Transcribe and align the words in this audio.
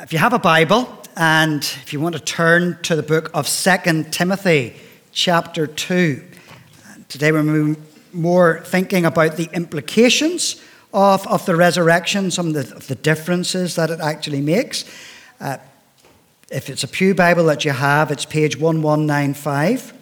If 0.00 0.12
you 0.12 0.18
have 0.18 0.32
a 0.32 0.40
Bible 0.40 0.88
and 1.16 1.62
if 1.62 1.92
you 1.92 2.00
want 2.00 2.16
to 2.16 2.20
turn 2.20 2.82
to 2.82 2.96
the 2.96 3.02
book 3.02 3.30
of 3.32 3.46
2 3.46 4.06
Timothy, 4.10 4.74
chapter 5.12 5.68
2, 5.68 6.20
today 7.08 7.30
we're 7.30 7.76
more 8.12 8.60
thinking 8.64 9.06
about 9.06 9.36
the 9.36 9.48
implications 9.52 10.60
of, 10.92 11.24
of 11.28 11.46
the 11.46 11.54
resurrection, 11.54 12.32
some 12.32 12.48
of 12.48 12.54
the, 12.54 12.74
of 12.74 12.88
the 12.88 12.96
differences 12.96 13.76
that 13.76 13.88
it 13.88 14.00
actually 14.00 14.40
makes. 14.40 14.84
Uh, 15.38 15.58
if 16.50 16.68
it's 16.68 16.82
a 16.82 16.88
Pew 16.88 17.14
Bible 17.14 17.44
that 17.44 17.64
you 17.64 17.70
have, 17.70 18.10
it's 18.10 18.24
page 18.24 18.58
1195. 18.58 19.94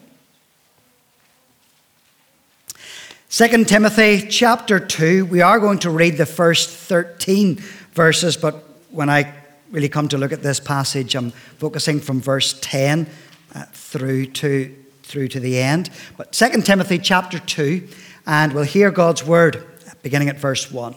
2 3.29 3.64
Timothy 3.66 4.27
chapter 4.27 4.80
2, 4.80 5.27
we 5.27 5.43
are 5.43 5.61
going 5.61 5.80
to 5.80 5.90
read 5.90 6.16
the 6.16 6.24
first 6.24 6.70
13 6.70 7.56
verses, 7.93 8.38
but 8.38 8.64
when 8.90 9.11
I 9.11 9.34
really 9.73 9.89
come 9.89 10.07
to 10.09 10.18
look 10.18 10.32
at 10.32 10.43
this 10.43 10.61
passage, 10.61 11.14
I'm 11.17 11.31
focusing 11.31 11.99
from 11.99 12.21
verse 12.21 12.58
10 12.61 13.08
uh, 13.54 13.64
through, 13.72 14.26
to, 14.26 14.76
through 15.03 15.29
to 15.29 15.40
the 15.40 15.58
end. 15.58 15.90
But 16.17 16.32
2 16.32 16.61
Timothy 16.61 16.99
chapter 16.99 17.39
2, 17.39 17.89
and 18.27 18.53
we'll 18.53 18.64
hear 18.64 18.90
God's 18.90 19.25
word 19.25 19.66
beginning 20.03 20.29
at 20.29 20.39
verse 20.39 20.71
1. 20.71 20.94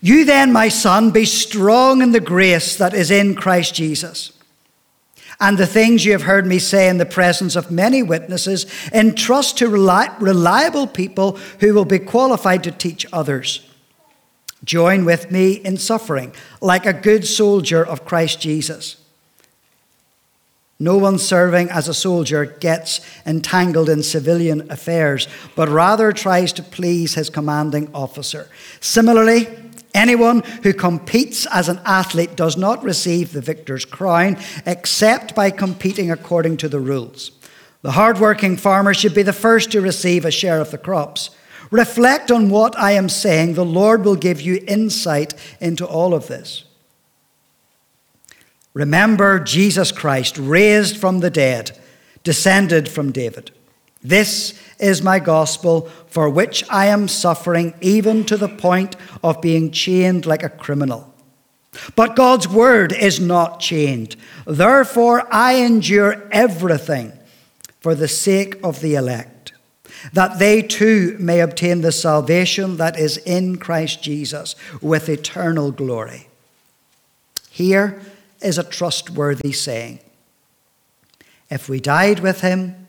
You 0.00 0.24
then, 0.24 0.52
my 0.52 0.68
son, 0.68 1.10
be 1.10 1.24
strong 1.24 2.00
in 2.00 2.12
the 2.12 2.20
grace 2.20 2.76
that 2.76 2.94
is 2.94 3.10
in 3.10 3.34
Christ 3.34 3.74
Jesus. 3.74 4.32
And 5.40 5.58
the 5.58 5.66
things 5.66 6.04
you 6.04 6.12
have 6.12 6.22
heard 6.22 6.46
me 6.46 6.60
say 6.60 6.88
in 6.88 6.98
the 6.98 7.06
presence 7.06 7.56
of 7.56 7.70
many 7.70 8.02
witnesses, 8.02 8.66
entrust 8.92 9.58
to 9.58 9.68
reliable 9.68 10.86
people 10.86 11.38
who 11.58 11.74
will 11.74 11.84
be 11.84 11.98
qualified 11.98 12.62
to 12.64 12.70
teach 12.70 13.04
others. 13.12 13.68
Join 14.64 15.04
with 15.04 15.30
me 15.30 15.52
in 15.52 15.76
suffering, 15.76 16.32
like 16.60 16.86
a 16.86 16.92
good 16.92 17.26
soldier 17.26 17.84
of 17.84 18.04
Christ 18.04 18.40
Jesus. 18.40 18.96
No 20.78 20.96
one 20.96 21.18
serving 21.18 21.70
as 21.70 21.88
a 21.88 21.94
soldier 21.94 22.44
gets 22.44 23.00
entangled 23.24 23.88
in 23.88 24.02
civilian 24.02 24.70
affairs, 24.70 25.28
but 25.54 25.68
rather 25.68 26.12
tries 26.12 26.52
to 26.54 26.62
please 26.62 27.14
his 27.14 27.30
commanding 27.30 27.88
officer. 27.94 28.48
Similarly, 28.80 29.46
anyone 29.94 30.40
who 30.62 30.72
competes 30.72 31.46
as 31.46 31.68
an 31.68 31.80
athlete 31.84 32.34
does 32.34 32.56
not 32.56 32.82
receive 32.82 33.32
the 33.32 33.40
victor's 33.40 33.84
crown 33.84 34.36
except 34.66 35.34
by 35.34 35.50
competing 35.50 36.10
according 36.10 36.56
to 36.58 36.68
the 36.68 36.80
rules. 36.80 37.30
The 37.82 37.92
hardworking 37.92 38.56
farmer 38.56 38.94
should 38.94 39.14
be 39.14 39.22
the 39.22 39.32
first 39.32 39.70
to 39.72 39.80
receive 39.80 40.24
a 40.24 40.30
share 40.30 40.60
of 40.60 40.70
the 40.70 40.78
crops. 40.78 41.30
Reflect 41.70 42.30
on 42.30 42.50
what 42.50 42.78
I 42.78 42.92
am 42.92 43.08
saying. 43.08 43.54
The 43.54 43.64
Lord 43.64 44.04
will 44.04 44.16
give 44.16 44.40
you 44.40 44.62
insight 44.66 45.34
into 45.60 45.86
all 45.86 46.14
of 46.14 46.28
this. 46.28 46.64
Remember 48.74 49.38
Jesus 49.38 49.92
Christ, 49.92 50.36
raised 50.36 50.96
from 50.96 51.20
the 51.20 51.30
dead, 51.30 51.78
descended 52.24 52.88
from 52.88 53.12
David. 53.12 53.52
This 54.02 54.60
is 54.78 55.02
my 55.02 55.18
gospel, 55.18 55.88
for 56.08 56.28
which 56.28 56.64
I 56.68 56.86
am 56.86 57.08
suffering, 57.08 57.74
even 57.80 58.24
to 58.24 58.36
the 58.36 58.48
point 58.48 58.96
of 59.22 59.40
being 59.40 59.70
chained 59.70 60.26
like 60.26 60.42
a 60.42 60.48
criminal. 60.48 61.14
But 61.96 62.16
God's 62.16 62.48
word 62.48 62.92
is 62.92 63.18
not 63.18 63.60
chained. 63.60 64.16
Therefore, 64.46 65.26
I 65.32 65.54
endure 65.54 66.28
everything 66.30 67.12
for 67.80 67.94
the 67.94 68.08
sake 68.08 68.56
of 68.62 68.80
the 68.80 68.94
elect 68.94 69.33
that 70.12 70.38
they 70.38 70.62
too 70.62 71.16
may 71.18 71.40
obtain 71.40 71.80
the 71.80 71.92
salvation 71.92 72.76
that 72.76 72.98
is 72.98 73.18
in 73.18 73.58
Christ 73.58 74.02
Jesus 74.02 74.54
with 74.80 75.08
eternal 75.08 75.70
glory. 75.70 76.28
Here 77.50 78.00
is 78.42 78.58
a 78.58 78.64
trustworthy 78.64 79.52
saying 79.52 80.00
If 81.50 81.68
we 81.68 81.80
died 81.80 82.20
with 82.20 82.40
him, 82.40 82.86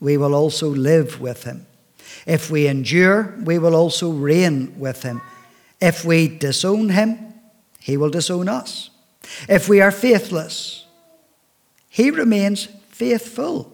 we 0.00 0.16
will 0.16 0.34
also 0.34 0.68
live 0.68 1.20
with 1.20 1.44
him. 1.44 1.66
If 2.26 2.50
we 2.50 2.66
endure, 2.66 3.34
we 3.42 3.58
will 3.58 3.74
also 3.74 4.10
reign 4.10 4.78
with 4.78 5.02
him. 5.02 5.20
If 5.80 6.04
we 6.04 6.28
disown 6.28 6.90
him, 6.90 7.34
he 7.80 7.96
will 7.96 8.10
disown 8.10 8.48
us. 8.48 8.90
If 9.48 9.68
we 9.68 9.80
are 9.80 9.90
faithless, 9.90 10.86
he 11.88 12.10
remains 12.10 12.66
faithful 12.88 13.73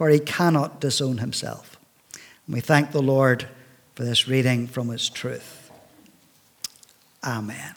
for 0.00 0.08
he 0.08 0.18
cannot 0.18 0.80
disown 0.80 1.18
himself. 1.18 1.78
And 2.46 2.54
we 2.54 2.62
thank 2.62 2.90
the 2.90 3.02
Lord 3.02 3.46
for 3.94 4.02
this 4.02 4.26
reading 4.26 4.66
from 4.66 4.88
his 4.88 5.10
truth. 5.10 5.70
Amen 7.22 7.74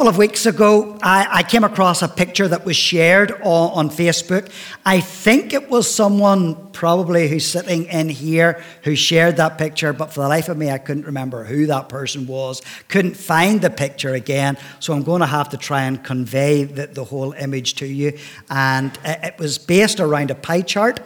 couple 0.00 0.08
of 0.08 0.16
weeks 0.16 0.46
ago, 0.46 0.96
I, 1.02 1.28
I, 1.30 1.42
came 1.42 1.62
across 1.62 2.00
a 2.00 2.08
picture 2.08 2.48
that 2.48 2.64
was 2.64 2.74
shared 2.74 3.32
on, 3.42 3.70
on, 3.72 3.90
Facebook. 3.90 4.50
I 4.86 4.98
think 4.98 5.52
it 5.52 5.68
was 5.68 5.94
someone 5.94 6.72
probably 6.72 7.28
who's 7.28 7.44
sitting 7.44 7.84
in 7.84 8.08
here 8.08 8.64
who 8.82 8.96
shared 8.96 9.36
that 9.36 9.58
picture, 9.58 9.92
but 9.92 10.10
for 10.10 10.22
the 10.22 10.28
life 10.28 10.48
of 10.48 10.56
me, 10.56 10.70
I 10.70 10.78
couldn't 10.78 11.04
remember 11.04 11.44
who 11.44 11.66
that 11.66 11.90
person 11.90 12.26
was. 12.26 12.62
Couldn't 12.88 13.14
find 13.14 13.60
the 13.60 13.68
picture 13.68 14.14
again, 14.14 14.56
so 14.78 14.94
I'm 14.94 15.02
going 15.02 15.20
to 15.20 15.26
have 15.26 15.50
to 15.50 15.58
try 15.58 15.82
and 15.82 16.02
convey 16.02 16.64
the, 16.64 16.86
the 16.86 17.04
whole 17.04 17.32
image 17.34 17.74
to 17.74 17.86
you. 17.86 18.16
And 18.48 18.98
uh, 19.04 19.16
it 19.22 19.38
was 19.38 19.58
based 19.58 20.00
around 20.00 20.30
a 20.30 20.34
pie 20.34 20.62
chart 20.62 21.00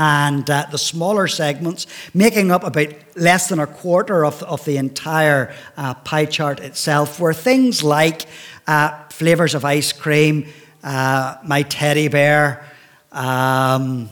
and 0.00 0.48
uh, 0.48 0.64
the 0.70 0.78
smaller 0.78 1.28
segments 1.28 1.86
making 2.14 2.50
up 2.50 2.64
about 2.64 2.88
less 3.16 3.50
than 3.50 3.58
a 3.58 3.66
quarter 3.66 4.24
of, 4.24 4.42
of 4.44 4.64
the 4.64 4.78
entire 4.78 5.54
uh, 5.76 5.92
pie 5.92 6.24
chart 6.24 6.58
itself 6.58 7.20
were 7.20 7.34
things 7.34 7.82
like 7.82 8.24
uh, 8.66 9.06
flavors 9.10 9.54
of 9.54 9.62
ice 9.62 9.92
cream, 9.92 10.48
uh, 10.82 11.36
my 11.44 11.62
teddy 11.64 12.08
bear, 12.08 12.64
um, 13.12 14.08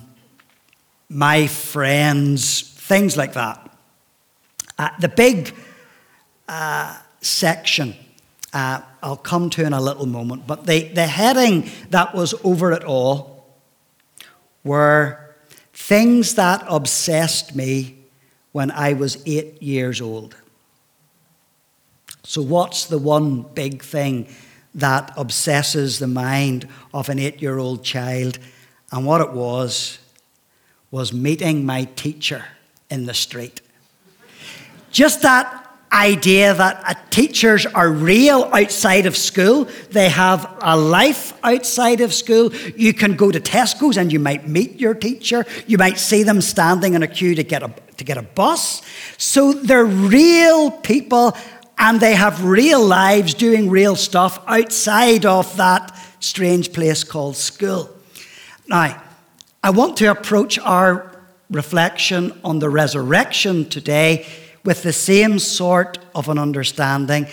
my 1.08 1.46
friends, 1.46 2.60
things 2.60 3.16
like 3.16 3.32
that. 3.32 3.74
Uh, 4.78 4.90
the 5.00 5.08
big 5.08 5.54
uh, 6.48 6.98
section 7.22 7.94
I'll 8.52 9.16
come 9.16 9.48
to 9.50 9.64
in 9.64 9.72
a 9.72 9.80
little 9.80 10.06
moment, 10.06 10.46
but 10.46 10.66
the, 10.66 10.88
the 10.88 11.06
heading 11.06 11.70
that 11.90 12.14
was 12.14 12.34
over 12.44 12.72
it 12.72 12.84
all 12.84 13.46
were 14.64 15.27
Things 15.78 16.34
that 16.34 16.64
obsessed 16.68 17.54
me 17.54 17.96
when 18.52 18.70
I 18.72 18.92
was 18.92 19.22
eight 19.24 19.62
years 19.62 20.02
old. 20.02 20.36
So, 22.24 22.42
what's 22.42 22.84
the 22.86 22.98
one 22.98 23.42
big 23.42 23.82
thing 23.82 24.26
that 24.74 25.12
obsesses 25.16 25.98
the 25.98 26.08
mind 26.08 26.68
of 26.92 27.08
an 27.08 27.18
eight 27.18 27.40
year 27.40 27.58
old 27.58 27.84
child? 27.84 28.38
And 28.90 29.06
what 29.06 29.22
it 29.22 29.32
was, 29.32 29.98
was 30.90 31.12
meeting 31.12 31.64
my 31.64 31.84
teacher 31.84 32.44
in 32.90 33.06
the 33.06 33.14
street. 33.14 33.62
Just 34.90 35.22
that 35.22 35.67
idea 35.92 36.54
that 36.54 36.82
uh, 36.86 36.94
teachers 37.10 37.66
are 37.66 37.90
real 37.90 38.44
outside 38.52 39.06
of 39.06 39.16
school. 39.16 39.68
They 39.90 40.08
have 40.08 40.58
a 40.60 40.76
life 40.76 41.32
outside 41.42 42.00
of 42.00 42.12
school. 42.12 42.52
You 42.76 42.92
can 42.92 43.16
go 43.16 43.30
to 43.30 43.40
Tesco's 43.40 43.96
and 43.96 44.12
you 44.12 44.18
might 44.18 44.46
meet 44.46 44.80
your 44.80 44.94
teacher. 44.94 45.46
You 45.66 45.78
might 45.78 45.98
see 45.98 46.22
them 46.22 46.40
standing 46.40 46.94
in 46.94 47.02
a 47.02 47.08
queue 47.08 47.34
to 47.34 47.42
get 47.42 47.62
a, 47.62 47.72
to 47.96 48.04
get 48.04 48.18
a 48.18 48.22
bus. 48.22 48.82
So 49.16 49.52
they're 49.52 49.84
real 49.84 50.70
people 50.70 51.36
and 51.78 52.00
they 52.00 52.14
have 52.14 52.44
real 52.44 52.84
lives 52.84 53.34
doing 53.34 53.70
real 53.70 53.96
stuff 53.96 54.42
outside 54.46 55.24
of 55.24 55.56
that 55.56 55.96
strange 56.20 56.72
place 56.72 57.04
called 57.04 57.36
school. 57.36 57.88
Now, 58.66 59.02
I 59.62 59.70
want 59.70 59.96
to 59.98 60.06
approach 60.06 60.58
our 60.58 61.12
reflection 61.50 62.38
on 62.44 62.58
the 62.58 62.68
resurrection 62.68 63.68
today 63.68 64.26
with 64.68 64.82
the 64.82 64.92
same 64.92 65.38
sort 65.38 65.98
of 66.14 66.28
an 66.28 66.36
understanding 66.36 67.26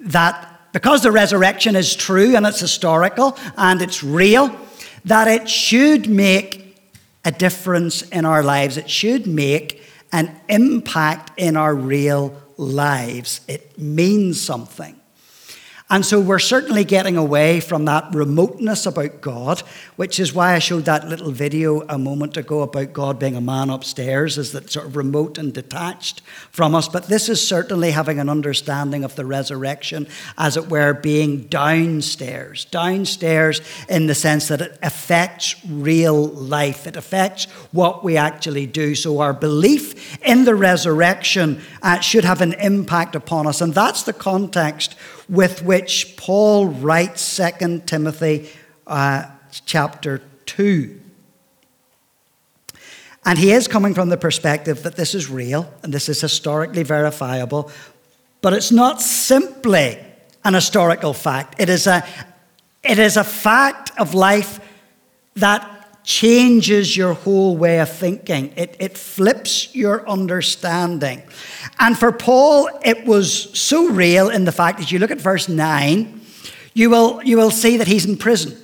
that 0.00 0.72
because 0.72 1.04
the 1.04 1.12
resurrection 1.12 1.76
is 1.76 1.94
true 1.94 2.34
and 2.34 2.44
it's 2.44 2.58
historical 2.58 3.38
and 3.56 3.80
it's 3.80 4.02
real, 4.02 4.50
that 5.04 5.28
it 5.28 5.48
should 5.48 6.10
make 6.10 6.76
a 7.24 7.30
difference 7.30 8.02
in 8.02 8.24
our 8.24 8.42
lives. 8.42 8.76
It 8.76 8.90
should 8.90 9.28
make 9.28 9.84
an 10.10 10.34
impact 10.48 11.38
in 11.38 11.56
our 11.56 11.76
real 11.76 12.34
lives. 12.56 13.40
It 13.46 13.78
means 13.78 14.40
something. 14.40 14.99
And 15.92 16.06
so 16.06 16.20
we're 16.20 16.38
certainly 16.38 16.84
getting 16.84 17.16
away 17.16 17.58
from 17.58 17.84
that 17.86 18.14
remoteness 18.14 18.86
about 18.86 19.20
God, 19.20 19.60
which 19.96 20.20
is 20.20 20.32
why 20.32 20.54
I 20.54 20.60
showed 20.60 20.84
that 20.84 21.08
little 21.08 21.32
video 21.32 21.80
a 21.88 21.98
moment 21.98 22.36
ago 22.36 22.62
about 22.62 22.92
God 22.92 23.18
being 23.18 23.34
a 23.34 23.40
man 23.40 23.70
upstairs, 23.70 24.38
is 24.38 24.52
that 24.52 24.70
sort 24.70 24.86
of 24.86 24.94
remote 24.94 25.36
and 25.36 25.52
detached 25.52 26.22
from 26.52 26.76
us. 26.76 26.86
But 26.86 27.08
this 27.08 27.28
is 27.28 27.46
certainly 27.46 27.90
having 27.90 28.20
an 28.20 28.28
understanding 28.28 29.02
of 29.02 29.16
the 29.16 29.26
resurrection, 29.26 30.06
as 30.38 30.56
it 30.56 30.68
were, 30.68 30.94
being 30.94 31.48
downstairs. 31.48 32.66
Downstairs 32.66 33.60
in 33.88 34.06
the 34.06 34.14
sense 34.14 34.46
that 34.46 34.60
it 34.60 34.78
affects 34.84 35.56
real 35.66 36.28
life, 36.28 36.86
it 36.86 36.94
affects 36.94 37.46
what 37.72 38.04
we 38.04 38.16
actually 38.16 38.66
do. 38.66 38.94
So 38.94 39.18
our 39.18 39.32
belief 39.32 40.22
in 40.24 40.44
the 40.44 40.54
resurrection 40.54 41.60
uh, 41.82 41.98
should 41.98 42.24
have 42.24 42.42
an 42.42 42.52
impact 42.52 43.16
upon 43.16 43.48
us. 43.48 43.60
And 43.60 43.74
that's 43.74 44.04
the 44.04 44.12
context 44.12 44.94
with 45.30 45.62
which 45.62 46.16
Paul 46.16 46.66
writes 46.66 47.36
2 47.36 47.82
Timothy 47.86 48.50
uh, 48.86 49.24
chapter 49.64 50.20
2. 50.46 51.00
And 53.24 53.38
he 53.38 53.52
is 53.52 53.68
coming 53.68 53.94
from 53.94 54.08
the 54.08 54.16
perspective 54.16 54.82
that 54.82 54.96
this 54.96 55.14
is 55.14 55.30
real 55.30 55.72
and 55.82 55.94
this 55.94 56.08
is 56.08 56.20
historically 56.20 56.82
verifiable, 56.82 57.70
but 58.40 58.52
it's 58.52 58.72
not 58.72 59.00
simply 59.00 59.98
an 60.44 60.54
historical 60.54 61.12
fact. 61.12 61.60
It 61.60 61.68
is 61.68 61.86
a, 61.86 62.04
it 62.82 62.98
is 62.98 63.16
a 63.16 63.24
fact 63.24 63.92
of 63.98 64.14
life 64.14 64.58
that 65.36 65.79
changes 66.04 66.96
your 66.96 67.14
whole 67.14 67.56
way 67.56 67.80
of 67.80 67.90
thinking. 67.90 68.52
It, 68.56 68.76
it 68.78 68.96
flips 68.96 69.74
your 69.74 70.08
understanding. 70.08 71.22
And 71.78 71.98
for 71.98 72.12
Paul, 72.12 72.68
it 72.84 73.04
was 73.04 73.58
so 73.58 73.88
real 73.90 74.28
in 74.30 74.44
the 74.44 74.52
fact 74.52 74.78
that 74.78 74.90
you 74.90 74.98
look 74.98 75.10
at 75.10 75.20
verse 75.20 75.48
9, 75.48 76.20
you 76.74 76.90
will, 76.90 77.22
you 77.22 77.36
will 77.36 77.50
see 77.50 77.76
that 77.76 77.86
he's 77.86 78.06
in 78.06 78.16
prison. 78.16 78.56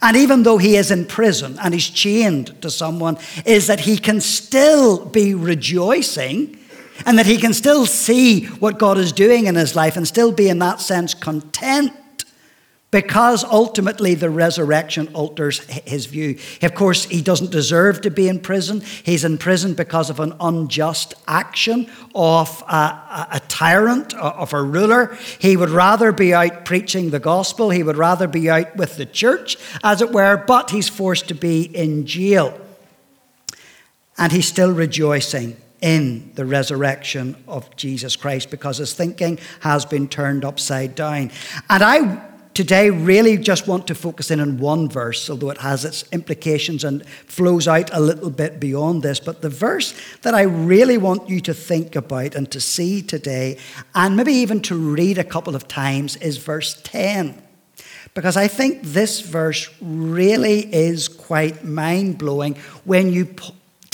And 0.00 0.16
even 0.16 0.42
though 0.42 0.58
he 0.58 0.76
is 0.76 0.90
in 0.90 1.04
prison 1.04 1.58
and 1.60 1.74
he's 1.74 1.90
chained 1.90 2.60
to 2.62 2.70
someone, 2.70 3.18
is 3.44 3.66
that 3.66 3.80
he 3.80 3.98
can 3.98 4.20
still 4.20 5.04
be 5.04 5.34
rejoicing 5.34 6.58
and 7.06 7.18
that 7.18 7.26
he 7.26 7.36
can 7.36 7.52
still 7.52 7.86
see 7.86 8.46
what 8.46 8.78
God 8.78 8.98
is 8.98 9.12
doing 9.12 9.46
in 9.46 9.54
his 9.56 9.74
life 9.74 9.96
and 9.96 10.06
still 10.06 10.32
be, 10.32 10.48
in 10.48 10.58
that 10.60 10.80
sense, 10.80 11.12
content 11.12 11.92
because 12.94 13.42
ultimately 13.42 14.14
the 14.14 14.30
resurrection 14.30 15.08
alters 15.14 15.58
his 15.84 16.06
view. 16.06 16.38
Of 16.62 16.76
course, 16.76 17.06
he 17.06 17.22
doesn't 17.22 17.50
deserve 17.50 18.02
to 18.02 18.10
be 18.10 18.28
in 18.28 18.38
prison. 18.38 18.82
He's 19.02 19.24
in 19.24 19.36
prison 19.36 19.74
because 19.74 20.10
of 20.10 20.20
an 20.20 20.32
unjust 20.38 21.12
action 21.26 21.90
of 22.14 22.62
a, 22.68 23.26
a, 23.32 23.42
tyrant, 23.48 24.14
of 24.14 24.52
a 24.52 24.62
ruler. 24.62 25.18
He 25.40 25.56
would 25.56 25.70
rather 25.70 26.12
be 26.12 26.32
out 26.32 26.64
preaching 26.64 27.10
the 27.10 27.18
gospel, 27.18 27.70
he 27.70 27.82
would 27.82 27.96
rather 27.96 28.28
be 28.28 28.48
out 28.48 28.76
with 28.76 28.96
the 28.96 29.06
church, 29.06 29.56
as 29.82 30.00
it 30.00 30.12
were, 30.12 30.36
but 30.36 30.70
he's 30.70 30.88
forced 30.88 31.26
to 31.26 31.34
be 31.34 31.62
in 31.62 32.06
jail. 32.06 32.56
And 34.16 34.30
he's 34.30 34.46
still 34.46 34.70
rejoicing 34.70 35.56
in 35.80 36.30
the 36.36 36.46
resurrection 36.46 37.42
of 37.48 37.74
Jesus 37.74 38.14
Christ 38.14 38.52
because 38.52 38.78
his 38.78 38.94
thinking 38.94 39.40
has 39.62 39.84
been 39.84 40.06
turned 40.06 40.44
upside 40.44 40.94
down. 40.94 41.32
And 41.68 41.82
I 41.82 42.30
today 42.54 42.88
really 42.88 43.36
just 43.36 43.66
want 43.66 43.86
to 43.88 43.94
focus 43.94 44.30
in 44.30 44.40
on 44.40 44.58
one 44.58 44.88
verse, 44.88 45.28
although 45.28 45.50
it 45.50 45.58
has 45.58 45.84
its 45.84 46.04
implications 46.12 46.84
and 46.84 47.06
flows 47.06 47.66
out 47.66 47.90
a 47.92 48.00
little 48.00 48.30
bit 48.30 48.60
beyond 48.60 49.02
this. 49.02 49.20
But 49.20 49.42
the 49.42 49.48
verse 49.50 49.94
that 50.22 50.34
I 50.34 50.42
really 50.42 50.96
want 50.96 51.28
you 51.28 51.40
to 51.40 51.52
think 51.52 51.96
about 51.96 52.34
and 52.34 52.50
to 52.52 52.60
see 52.60 53.02
today, 53.02 53.58
and 53.94 54.16
maybe 54.16 54.32
even 54.32 54.60
to 54.62 54.76
read 54.76 55.18
a 55.18 55.24
couple 55.24 55.56
of 55.56 55.68
times, 55.68 56.16
is 56.16 56.38
verse 56.38 56.80
10. 56.84 57.42
Because 58.14 58.36
I 58.36 58.46
think 58.46 58.82
this 58.82 59.20
verse 59.20 59.68
really 59.80 60.72
is 60.72 61.08
quite 61.08 61.64
mind 61.64 62.18
blowing 62.18 62.54
when 62.84 63.12
you 63.12 63.34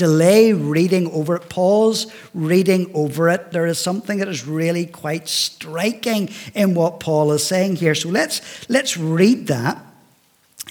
delay 0.00 0.54
reading 0.54 1.10
over 1.12 1.36
it, 1.36 1.50
pause 1.50 2.10
reading 2.32 2.90
over 2.94 3.28
it. 3.28 3.52
There 3.52 3.66
is 3.66 3.78
something 3.78 4.18
that 4.20 4.28
is 4.28 4.46
really 4.46 4.86
quite 4.86 5.28
striking 5.28 6.30
in 6.54 6.72
what 6.74 7.00
Paul 7.00 7.32
is 7.32 7.46
saying 7.46 7.76
here. 7.76 7.94
So 7.94 8.08
let's, 8.08 8.40
let's 8.70 8.96
read 8.96 9.48
that. 9.48 9.76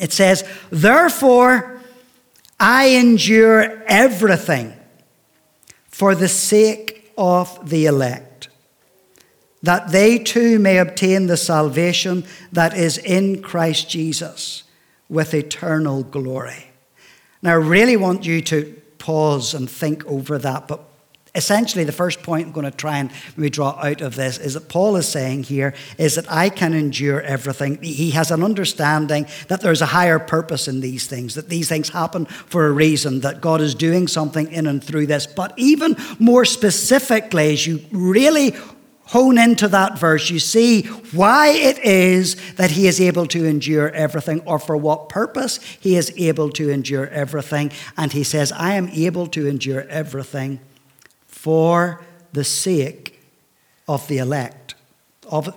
It 0.01 0.11
says, 0.11 0.43
Therefore, 0.71 1.79
I 2.59 2.87
endure 2.87 3.83
everything 3.85 4.73
for 5.85 6.15
the 6.15 6.27
sake 6.27 7.11
of 7.15 7.69
the 7.69 7.85
elect, 7.85 8.49
that 9.61 9.91
they 9.91 10.17
too 10.17 10.57
may 10.57 10.79
obtain 10.79 11.27
the 11.27 11.37
salvation 11.37 12.23
that 12.51 12.75
is 12.75 12.97
in 12.97 13.43
Christ 13.43 13.91
Jesus 13.91 14.63
with 15.07 15.35
eternal 15.35 16.01
glory. 16.01 16.71
Now, 17.43 17.51
I 17.51 17.55
really 17.55 17.95
want 17.95 18.25
you 18.25 18.41
to 18.41 18.78
pause 18.99 19.53
and 19.53 19.69
think 19.69 20.05
over 20.05 20.37
that. 20.37 20.67
But 20.67 20.81
essentially, 21.35 21.83
the 21.83 21.91
first 21.91 22.23
point 22.23 22.47
I'm 22.47 22.51
going 22.51 22.69
to 22.69 22.75
try 22.75 22.97
and 22.97 23.11
maybe 23.37 23.49
draw 23.49 23.79
out 23.81 24.01
of 24.01 24.15
this 24.15 24.37
is 24.37 24.55
that 24.55 24.69
Paul 24.69 24.95
is 24.95 25.07
saying 25.07 25.43
here 25.43 25.73
is 25.97 26.15
that 26.15 26.31
I 26.31 26.49
can 26.49 26.73
endure 26.73 27.21
everything. 27.21 27.81
He 27.81 28.11
has 28.11 28.31
an 28.31 28.43
understanding 28.43 29.27
that 29.47 29.61
there's 29.61 29.81
a 29.81 29.87
higher 29.87 30.19
purpose 30.19 30.67
in 30.67 30.81
these 30.81 31.07
things, 31.07 31.35
that 31.35 31.49
these 31.49 31.69
things 31.69 31.89
happen 31.89 32.25
for 32.25 32.67
a 32.67 32.71
reason, 32.71 33.21
that 33.21 33.41
God 33.41 33.61
is 33.61 33.75
doing 33.75 34.07
something 34.07 34.51
in 34.51 34.67
and 34.67 34.83
through 34.83 35.07
this. 35.07 35.27
But 35.27 35.53
even 35.57 35.95
more 36.19 36.45
specifically, 36.45 37.53
as 37.53 37.65
you 37.65 37.79
really 37.91 38.55
hone 39.09 39.39
into 39.39 39.67
that 39.67 39.97
verse, 39.97 40.29
you 40.29 40.39
see 40.39 40.83
why 41.13 41.49
it 41.49 41.79
is 41.79 42.35
that 42.53 42.71
he 42.71 42.87
is 42.87 43.01
able 43.01 43.25
to 43.25 43.43
endure 43.45 43.89
everything, 43.89 44.39
or 44.45 44.59
for 44.59 44.77
what 44.77 45.09
purpose 45.09 45.57
he 45.79 45.95
is 45.95 46.13
able 46.15 46.49
to 46.51 46.69
endure 46.69 47.07
everything. 47.07 47.71
And 47.97 48.13
he 48.13 48.23
says, 48.23 48.51
I 48.51 48.75
am 48.75 48.87
able 48.89 49.25
to 49.27 49.47
endure 49.47 49.81
everything 49.89 50.59
for 51.25 52.03
the 52.33 52.43
sake 52.43 53.19
of 53.87 54.07
the 54.07 54.19
elect. 54.19 54.75
Of 55.27 55.55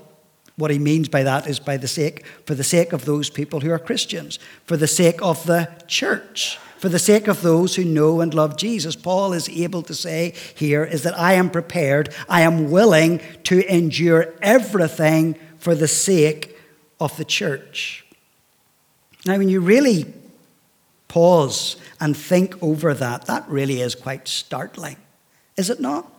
what 0.57 0.71
he 0.71 0.79
means 0.79 1.09
by 1.09 1.23
that 1.23 1.47
is 1.47 1.59
by 1.59 1.77
the 1.77 1.89
sake, 1.89 2.25
for 2.47 2.55
the 2.55 2.65
sake 2.65 2.93
of 2.93 3.05
those 3.05 3.31
people 3.31 3.61
who 3.61 3.71
are 3.71 3.79
Christians, 3.79 4.39
for 4.65 4.77
the 4.77 4.87
sake 4.87 5.23
of 5.23 5.47
the 5.47 5.71
church 5.87 6.59
for 6.83 6.89
the 6.89 6.99
sake 6.99 7.29
of 7.29 7.43
those 7.43 7.77
who 7.77 7.85
know 7.85 8.21
and 8.21 8.35
love 8.35 8.57
Jesus. 8.57 8.97
Paul 8.97 9.35
is 9.35 9.49
able 9.49 9.83
to 9.83 9.95
say 9.95 10.35
here 10.57 10.83
is 10.83 11.05
that 11.05 11.17
I 11.17 11.35
am 11.35 11.49
prepared, 11.49 12.13
I 12.29 12.41
am 12.41 12.73
willing 12.73 13.21
to 13.45 13.65
endure 13.73 14.35
everything 14.43 15.37
for 15.59 15.77
the 15.77 15.87
sake 15.87 16.59
of 16.99 17.17
the 17.17 17.25
church. 17.25 18.05
Now, 19.25 19.39
when 19.39 19.49
you 19.49 19.61
really 19.61 20.13
pause 21.07 21.77
and 22.01 22.17
think 22.17 22.61
over 22.61 22.95
that, 22.95 23.27
that 23.27 23.49
really 23.49 23.81
is 23.81 23.95
quite 23.95 24.27
startling, 24.27 24.97
is 25.57 25.71
it 25.71 25.79
not? 25.79 26.13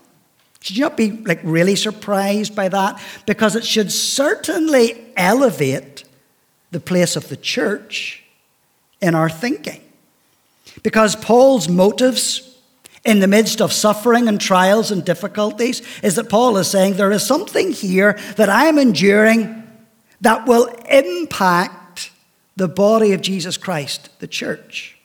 Should 0.63 0.77
you 0.77 0.83
not 0.83 0.95
be 0.95 1.11
like 1.11 1.41
really 1.43 1.75
surprised 1.75 2.55
by 2.55 2.69
that? 2.69 3.01
Because 3.25 3.57
it 3.57 3.65
should 3.65 3.91
certainly 3.91 5.05
elevate 5.17 6.05
the 6.71 6.79
place 6.79 7.17
of 7.17 7.27
the 7.27 7.35
church 7.35 8.23
in 9.01 9.13
our 9.13 9.29
thinking. 9.29 9.81
Because 10.81 11.17
Paul's 11.17 11.67
motives 11.67 12.57
in 13.03 13.19
the 13.19 13.27
midst 13.27 13.61
of 13.61 13.73
suffering 13.73 14.29
and 14.29 14.39
trials 14.39 14.89
and 14.89 15.03
difficulties 15.03 15.81
is 16.01 16.15
that 16.15 16.29
Paul 16.29 16.55
is 16.55 16.69
saying 16.69 16.93
there 16.93 17.11
is 17.11 17.27
something 17.27 17.73
here 17.73 18.13
that 18.37 18.47
I 18.47 18.67
am 18.67 18.77
enduring 18.77 19.67
that 20.21 20.47
will 20.47 20.67
impact 20.89 22.09
the 22.55 22.69
body 22.69 23.11
of 23.11 23.19
Jesus 23.19 23.57
Christ, 23.57 24.17
the 24.21 24.27
church. 24.27 24.97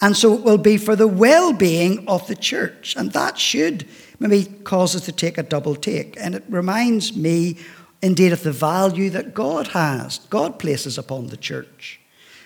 And 0.00 0.16
so 0.16 0.32
it 0.32 0.40
will 0.40 0.56
be 0.56 0.78
for 0.78 0.96
the 0.96 1.06
well 1.06 1.52
being 1.52 2.08
of 2.08 2.26
the 2.26 2.34
church. 2.34 2.96
And 2.96 3.12
that 3.12 3.38
should 3.38 3.86
maybe 4.20 4.44
cause 4.62 4.94
us 4.94 5.04
to 5.06 5.12
take 5.12 5.38
a 5.38 5.42
double 5.42 5.74
take. 5.74 6.16
And 6.20 6.34
it 6.34 6.44
reminds 6.48 7.16
me, 7.16 7.56
indeed, 8.02 8.32
of 8.32 8.42
the 8.42 8.52
value 8.52 9.10
that 9.10 9.34
God 9.34 9.68
has, 9.68 10.18
God 10.30 10.58
places 10.58 10.98
upon 10.98 11.28
the 11.28 11.36
church. 11.36 12.00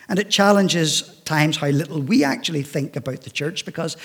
And 0.07 0.17
it 0.17 0.29
challenges 0.29 1.19
times 1.25 1.57
how 1.57 1.67
little 1.67 2.01
we 2.01 2.23
actually 2.23 2.63
think 2.63 2.95
about 2.95 3.21
the 3.21 3.29
church 3.29 3.65
because 3.65 3.97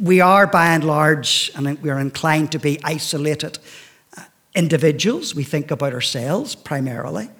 we 0.00 0.20
are, 0.20 0.46
by 0.46 0.68
and 0.68 0.84
large, 0.84 1.50
and 1.56 1.80
we're 1.82 1.98
inclined 1.98 2.52
to 2.52 2.58
be 2.58 2.78
isolated 2.84 3.58
uh, 4.16 4.22
individuals. 4.54 5.34
We 5.34 5.44
think 5.44 5.70
about 5.70 5.92
ourselves 5.92 6.54
primarily, 6.54 7.30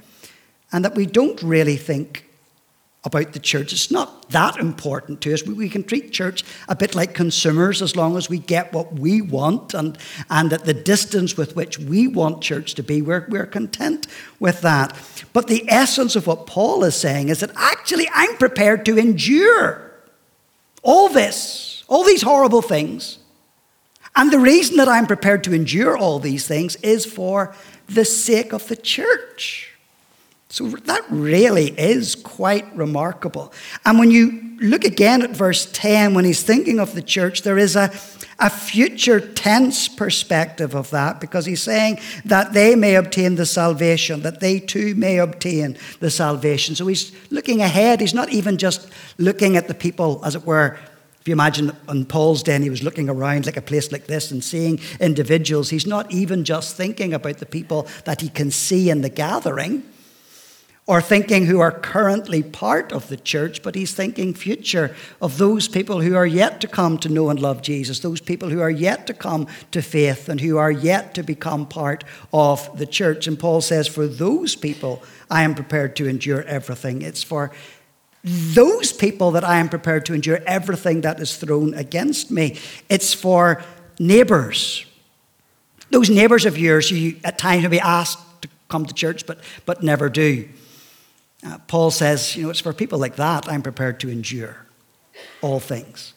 and 0.73 0.85
that 0.85 0.97
we 0.97 1.07
don't 1.07 1.41
really 1.43 1.77
think 1.77 2.28
about 3.09 3.33
the 3.33 3.39
church. 3.39 3.73
It's 3.73 3.91
not 3.91 4.29
that 4.31 4.59
important 4.59 5.21
to 5.23 5.35
us. 5.35 5.45
We, 5.45 5.69
can 5.69 5.83
treat 5.83 6.13
church 6.13 6.45
a 6.69 6.77
bit 6.77 6.95
like 6.95 7.15
consumers 7.15 7.83
as 7.83 7.97
long 7.97 8.17
as 8.17 8.29
we 8.29 8.39
get 8.39 8.73
what 8.73 8.93
we 8.93 9.21
want 9.21 9.75
and, 9.75 9.99
and 10.31 10.53
at 10.53 10.65
the 10.65 10.75
distance 10.75 11.37
with 11.37 11.57
which 11.57 11.79
we 11.79 12.07
want 12.07 12.43
church 12.43 12.75
to 12.75 12.83
be, 12.83 13.03
we're, 13.03 13.27
we're 13.29 13.47
content 13.47 14.07
with 14.39 14.61
that. 14.61 14.97
But 15.33 15.49
the 15.49 15.65
essence 15.69 16.15
of 16.15 16.27
what 16.27 16.47
Paul 16.47 16.85
is 16.85 16.95
saying 16.95 17.31
is 17.31 17.41
that 17.41 17.51
actually 17.57 18.09
I'm 18.13 18.37
prepared 18.37 18.85
to 18.87 18.99
endure 18.99 19.91
all 20.83 21.09
this, 21.09 21.85
all 21.89 22.05
these 22.05 22.23
horrible 22.23 22.63
things. 22.63 23.19
And 24.15 24.31
the 24.31 24.39
reason 24.39 24.77
that 24.77 24.89
I'm 24.89 25.07
prepared 25.07 25.45
to 25.45 25.55
endure 25.55 25.97
all 25.97 26.19
these 26.19 26.47
things 26.47 26.77
is 26.77 27.07
for 27.07 27.55
the 27.89 28.05
sake 28.05 28.53
of 28.53 28.69
the 28.69 28.77
church. 28.77 29.68
So 30.51 30.69
that 30.69 31.05
really 31.11 31.79
is 31.79 32.15
quite 32.15 32.75
remarkable. 32.75 33.53
And 33.85 33.99
when 33.99 34.11
you 34.11 34.57
look 34.61 34.85
again 34.85 35.21
at 35.23 35.31
verse 35.31 35.71
10, 35.73 36.15
when 36.15 36.25
he's 36.25 36.43
thinking 36.43 36.81
of 36.81 36.95
the 36.95 37.03
church, 37.03 37.43
there 37.43 37.59
is 37.59 37.77
a, 37.77 37.93
a 38.39 38.49
future 38.49 39.21
tense 39.21 39.89
perspective 39.89 40.75
of 40.75 40.89
that 40.91 41.21
because 41.21 41.45
he's 41.45 41.63
saying 41.63 42.01
that 42.25 42.55
they 42.55 42.75
may 42.75 42.95
obtain 42.95 43.35
the 43.35 43.45
salvation, 43.45 44.23
that 44.23 44.41
they 44.41 44.59
too 44.59 44.95
may 44.95 45.19
obtain 45.19 45.77
the 46.01 46.11
salvation. 46.11 46.75
So 46.75 46.87
he's 46.87 47.13
looking 47.31 47.61
ahead. 47.61 48.01
He's 48.01 48.15
not 48.15 48.31
even 48.31 48.57
just 48.57 48.89
looking 49.19 49.55
at 49.57 49.69
the 49.69 49.75
people, 49.75 50.21
as 50.25 50.35
it 50.35 50.47
were. 50.47 50.79
If 51.21 51.29
you 51.29 51.35
imagine 51.35 51.73
on 51.89 52.07
Paul's 52.07 52.43
day, 52.43 52.59
he 52.59 52.71
was 52.71 52.83
looking 52.83 53.11
around 53.11 53.45
like 53.45 53.59
a 53.59 53.63
place 53.63 53.93
like 53.93 54.07
this 54.07 54.31
and 54.31 54.43
seeing 54.43 54.81
individuals. 54.99 55.69
He's 55.69 55.87
not 55.87 56.11
even 56.11 56.43
just 56.43 56.75
thinking 56.75 57.13
about 57.13 57.37
the 57.37 57.45
people 57.45 57.87
that 58.07 58.23
he 58.23 58.31
can 58.31 58.51
see 58.51 58.89
in 58.89 59.03
the 59.03 59.11
gathering 59.11 59.83
or 60.89 61.03
thinking 61.03 61.45
who 61.45 61.61
are 61.61 61.71
currently 61.71 62.43
part 62.43 62.93
of 62.93 63.09
the 63.09 63.17
church, 63.19 63.63
but 63.63 63.75
he's 63.75 63.93
thinking 63.93 64.33
future 64.33 64.97
of 65.21 65.37
those 65.37 65.69
people 65.69 66.01
who 66.01 66.17
are 66.17 66.27
yet 66.27 66.63
to 66.63 66.67
come 66.67 66.97
to 66.97 67.11
know 67.11 67.29
and 67.29 67.39
love 67.39 67.61
Jesus, 67.61 68.01
those 68.01 68.23
people 68.23 68.49
who 68.49 68.63
are 68.63 68.71
yet 68.71 69.07
to 69.07 69.13
come 69.13 69.47
to 69.71 69.83
faith 69.83 70.31
and 70.31 70.41
who 70.41 70.57
are 70.57 70.71
yet 70.71 71.13
to 71.13 71.23
become 71.23 71.67
part 71.67 72.05
of 72.33 72.79
the 72.79 72.87
church. 72.87 73.27
And 73.27 73.39
Paul 73.39 73.61
says, 73.61 73.87
For 73.87 74.07
those 74.07 74.57
people, 74.57 75.03
I 75.31 75.43
am 75.43 75.55
prepared 75.55 75.95
to 75.97 76.09
endure 76.09 76.43
everything. 76.45 77.03
It's 77.03 77.23
for 77.23 77.53
those 78.25 78.91
people 78.91 79.33
that 79.33 79.45
I 79.45 79.59
am 79.59 79.69
prepared 79.69 80.07
to 80.07 80.15
endure 80.15 80.41
everything 80.47 81.03
that 81.03 81.21
is 81.21 81.37
thrown 81.37 81.75
against 81.75 82.31
me. 82.31 82.59
It's 82.89 83.13
for 83.13 83.63
neighbors. 83.99 84.87
Those 85.91 86.09
neighbors 86.09 86.47
of 86.47 86.57
yours 86.57 86.91
you 86.91 87.17
at 87.25 87.37
times 87.37 87.65
may 87.65 87.69
be 87.69 87.81
asked 87.81 88.19
to 88.41 88.49
come 88.69 88.87
to 88.87 88.95
church 88.95 89.27
but, 89.27 89.41
but 89.67 89.83
never 89.83 90.09
do. 90.09 90.49
Uh, 91.47 91.59
Paul 91.67 91.91
says, 91.91 92.37
you 92.37 92.45
know, 92.45 92.51
it's 92.51 92.61
for 92.61 92.73
people 92.73 92.99
like 92.99 93.17
that 93.17 93.49
I'm 93.49 93.63
prepared 93.63 94.01
to 94.01 94.09
endure 94.09 94.67
all 95.41 95.61
things. 95.61 96.15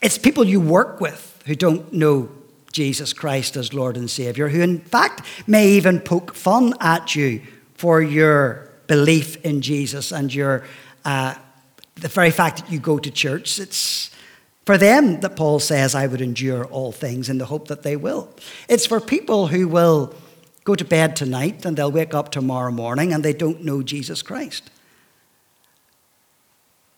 It's 0.00 0.18
people 0.18 0.44
you 0.44 0.60
work 0.60 1.00
with 1.00 1.42
who 1.46 1.54
don't 1.54 1.92
know 1.92 2.28
Jesus 2.72 3.12
Christ 3.12 3.56
as 3.56 3.72
Lord 3.72 3.96
and 3.96 4.10
Savior, 4.10 4.48
who 4.48 4.60
in 4.60 4.80
fact 4.80 5.22
may 5.46 5.68
even 5.70 6.00
poke 6.00 6.34
fun 6.34 6.74
at 6.80 7.14
you 7.16 7.40
for 7.74 8.02
your 8.02 8.70
belief 8.86 9.36
in 9.44 9.62
Jesus 9.62 10.12
and 10.12 10.32
your 10.32 10.64
uh, 11.04 11.34
the 11.94 12.08
very 12.08 12.30
fact 12.30 12.58
that 12.58 12.70
you 12.70 12.78
go 12.78 12.98
to 12.98 13.10
church. 13.10 13.58
It's 13.58 14.10
for 14.66 14.76
them 14.76 15.20
that 15.20 15.36
Paul 15.36 15.60
says, 15.60 15.94
I 15.94 16.06
would 16.06 16.20
endure 16.20 16.66
all 16.66 16.92
things 16.92 17.28
in 17.28 17.38
the 17.38 17.46
hope 17.46 17.68
that 17.68 17.82
they 17.82 17.96
will. 17.96 18.28
It's 18.68 18.84
for 18.84 19.00
people 19.00 19.46
who 19.46 19.68
will 19.68 20.14
go 20.66 20.74
to 20.74 20.84
bed 20.84 21.14
tonight 21.14 21.64
and 21.64 21.76
they'll 21.76 21.92
wake 21.92 22.12
up 22.12 22.30
tomorrow 22.30 22.72
morning 22.72 23.12
and 23.12 23.24
they 23.24 23.32
don't 23.32 23.64
know 23.64 23.82
Jesus 23.82 24.20
Christ. 24.20 24.68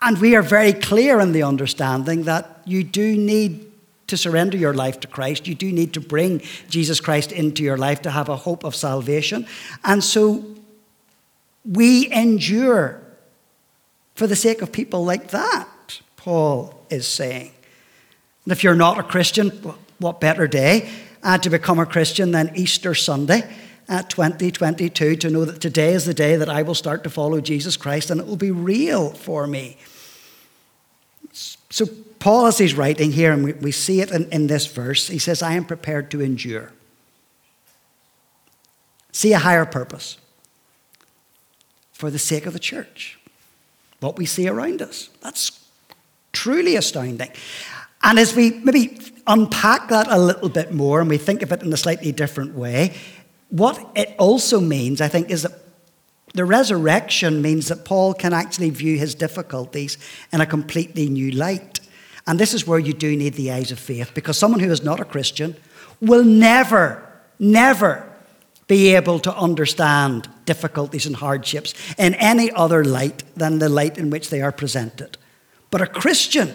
And 0.00 0.18
we 0.18 0.34
are 0.34 0.42
very 0.42 0.72
clear 0.72 1.20
in 1.20 1.32
the 1.32 1.42
understanding 1.42 2.22
that 2.24 2.62
you 2.64 2.82
do 2.82 3.16
need 3.16 3.70
to 4.06 4.16
surrender 4.16 4.56
your 4.56 4.72
life 4.72 5.00
to 5.00 5.06
Christ. 5.06 5.46
You 5.46 5.54
do 5.54 5.70
need 5.70 5.92
to 5.92 6.00
bring 6.00 6.40
Jesus 6.70 6.98
Christ 6.98 7.30
into 7.30 7.62
your 7.62 7.76
life 7.76 8.00
to 8.02 8.10
have 8.10 8.30
a 8.30 8.36
hope 8.36 8.64
of 8.64 8.74
salvation. 8.74 9.46
And 9.84 10.02
so 10.02 10.46
we 11.62 12.10
endure 12.10 13.02
for 14.14 14.26
the 14.26 14.36
sake 14.36 14.62
of 14.62 14.72
people 14.72 15.04
like 15.04 15.28
that, 15.28 16.00
Paul 16.16 16.74
is 16.88 17.06
saying. 17.06 17.52
And 18.44 18.52
if 18.52 18.64
you're 18.64 18.74
not 18.74 18.98
a 18.98 19.02
Christian, 19.02 19.50
what 19.98 20.20
better 20.20 20.46
day 20.46 20.88
uh, 21.22 21.38
to 21.38 21.50
become 21.50 21.78
a 21.78 21.86
Christian 21.86 22.30
than 22.30 22.50
Easter 22.54 22.94
Sunday 22.94 23.48
at 23.88 24.10
2022 24.10 25.16
to 25.16 25.30
know 25.30 25.44
that 25.44 25.60
today 25.60 25.92
is 25.92 26.04
the 26.04 26.14
day 26.14 26.36
that 26.36 26.48
I 26.48 26.62
will 26.62 26.74
start 26.74 27.02
to 27.04 27.10
follow 27.10 27.40
Jesus 27.40 27.76
Christ 27.76 28.10
and 28.10 28.20
it 28.20 28.26
will 28.26 28.36
be 28.36 28.50
real 28.50 29.10
for 29.10 29.46
me. 29.46 29.78
So, 31.32 31.86
Paul, 32.18 32.46
as 32.46 32.58
he's 32.58 32.74
writing 32.74 33.12
here, 33.12 33.32
and 33.32 33.44
we, 33.44 33.52
we 33.52 33.72
see 33.72 34.00
it 34.00 34.10
in, 34.10 34.28
in 34.30 34.46
this 34.46 34.66
verse, 34.66 35.08
he 35.08 35.18
says, 35.18 35.42
I 35.42 35.52
am 35.52 35.64
prepared 35.64 36.10
to 36.10 36.20
endure. 36.20 36.72
See 39.12 39.32
a 39.32 39.38
higher 39.38 39.66
purpose 39.66 40.18
for 41.92 42.10
the 42.10 42.18
sake 42.18 42.46
of 42.46 42.52
the 42.52 42.58
church, 42.58 43.18
what 44.00 44.16
we 44.16 44.24
see 44.26 44.48
around 44.48 44.82
us. 44.82 45.10
That's 45.22 45.64
truly 46.32 46.76
astounding. 46.76 47.30
And 48.02 48.18
as 48.18 48.34
we 48.34 48.50
maybe 48.50 48.98
unpack 49.26 49.88
that 49.88 50.06
a 50.08 50.18
little 50.18 50.48
bit 50.48 50.72
more 50.72 51.00
and 51.00 51.10
we 51.10 51.18
think 51.18 51.42
of 51.42 51.52
it 51.52 51.62
in 51.62 51.72
a 51.72 51.76
slightly 51.76 52.12
different 52.12 52.54
way, 52.54 52.94
what 53.50 53.90
it 53.94 54.14
also 54.18 54.60
means, 54.60 55.00
I 55.00 55.08
think, 55.08 55.30
is 55.30 55.42
that 55.42 55.52
the 56.34 56.44
resurrection 56.44 57.40
means 57.40 57.68
that 57.68 57.84
Paul 57.84 58.14
can 58.14 58.32
actually 58.32 58.70
view 58.70 58.98
his 58.98 59.14
difficulties 59.14 59.96
in 60.32 60.40
a 60.40 60.46
completely 60.46 61.08
new 61.08 61.30
light. 61.30 61.80
And 62.26 62.38
this 62.38 62.52
is 62.52 62.66
where 62.66 62.78
you 62.78 62.92
do 62.92 63.16
need 63.16 63.34
the 63.34 63.50
eyes 63.50 63.72
of 63.72 63.78
faith, 63.78 64.12
because 64.14 64.36
someone 64.36 64.60
who 64.60 64.70
is 64.70 64.82
not 64.82 65.00
a 65.00 65.04
Christian 65.04 65.56
will 66.00 66.22
never, 66.24 67.02
never 67.38 68.04
be 68.66 68.94
able 68.94 69.18
to 69.20 69.34
understand 69.34 70.28
difficulties 70.44 71.06
and 71.06 71.16
hardships 71.16 71.74
in 71.96 72.14
any 72.14 72.52
other 72.52 72.84
light 72.84 73.22
than 73.34 73.58
the 73.58 73.68
light 73.70 73.96
in 73.96 74.10
which 74.10 74.28
they 74.28 74.42
are 74.42 74.52
presented. 74.52 75.16
But 75.70 75.80
a 75.80 75.86
Christian, 75.86 76.54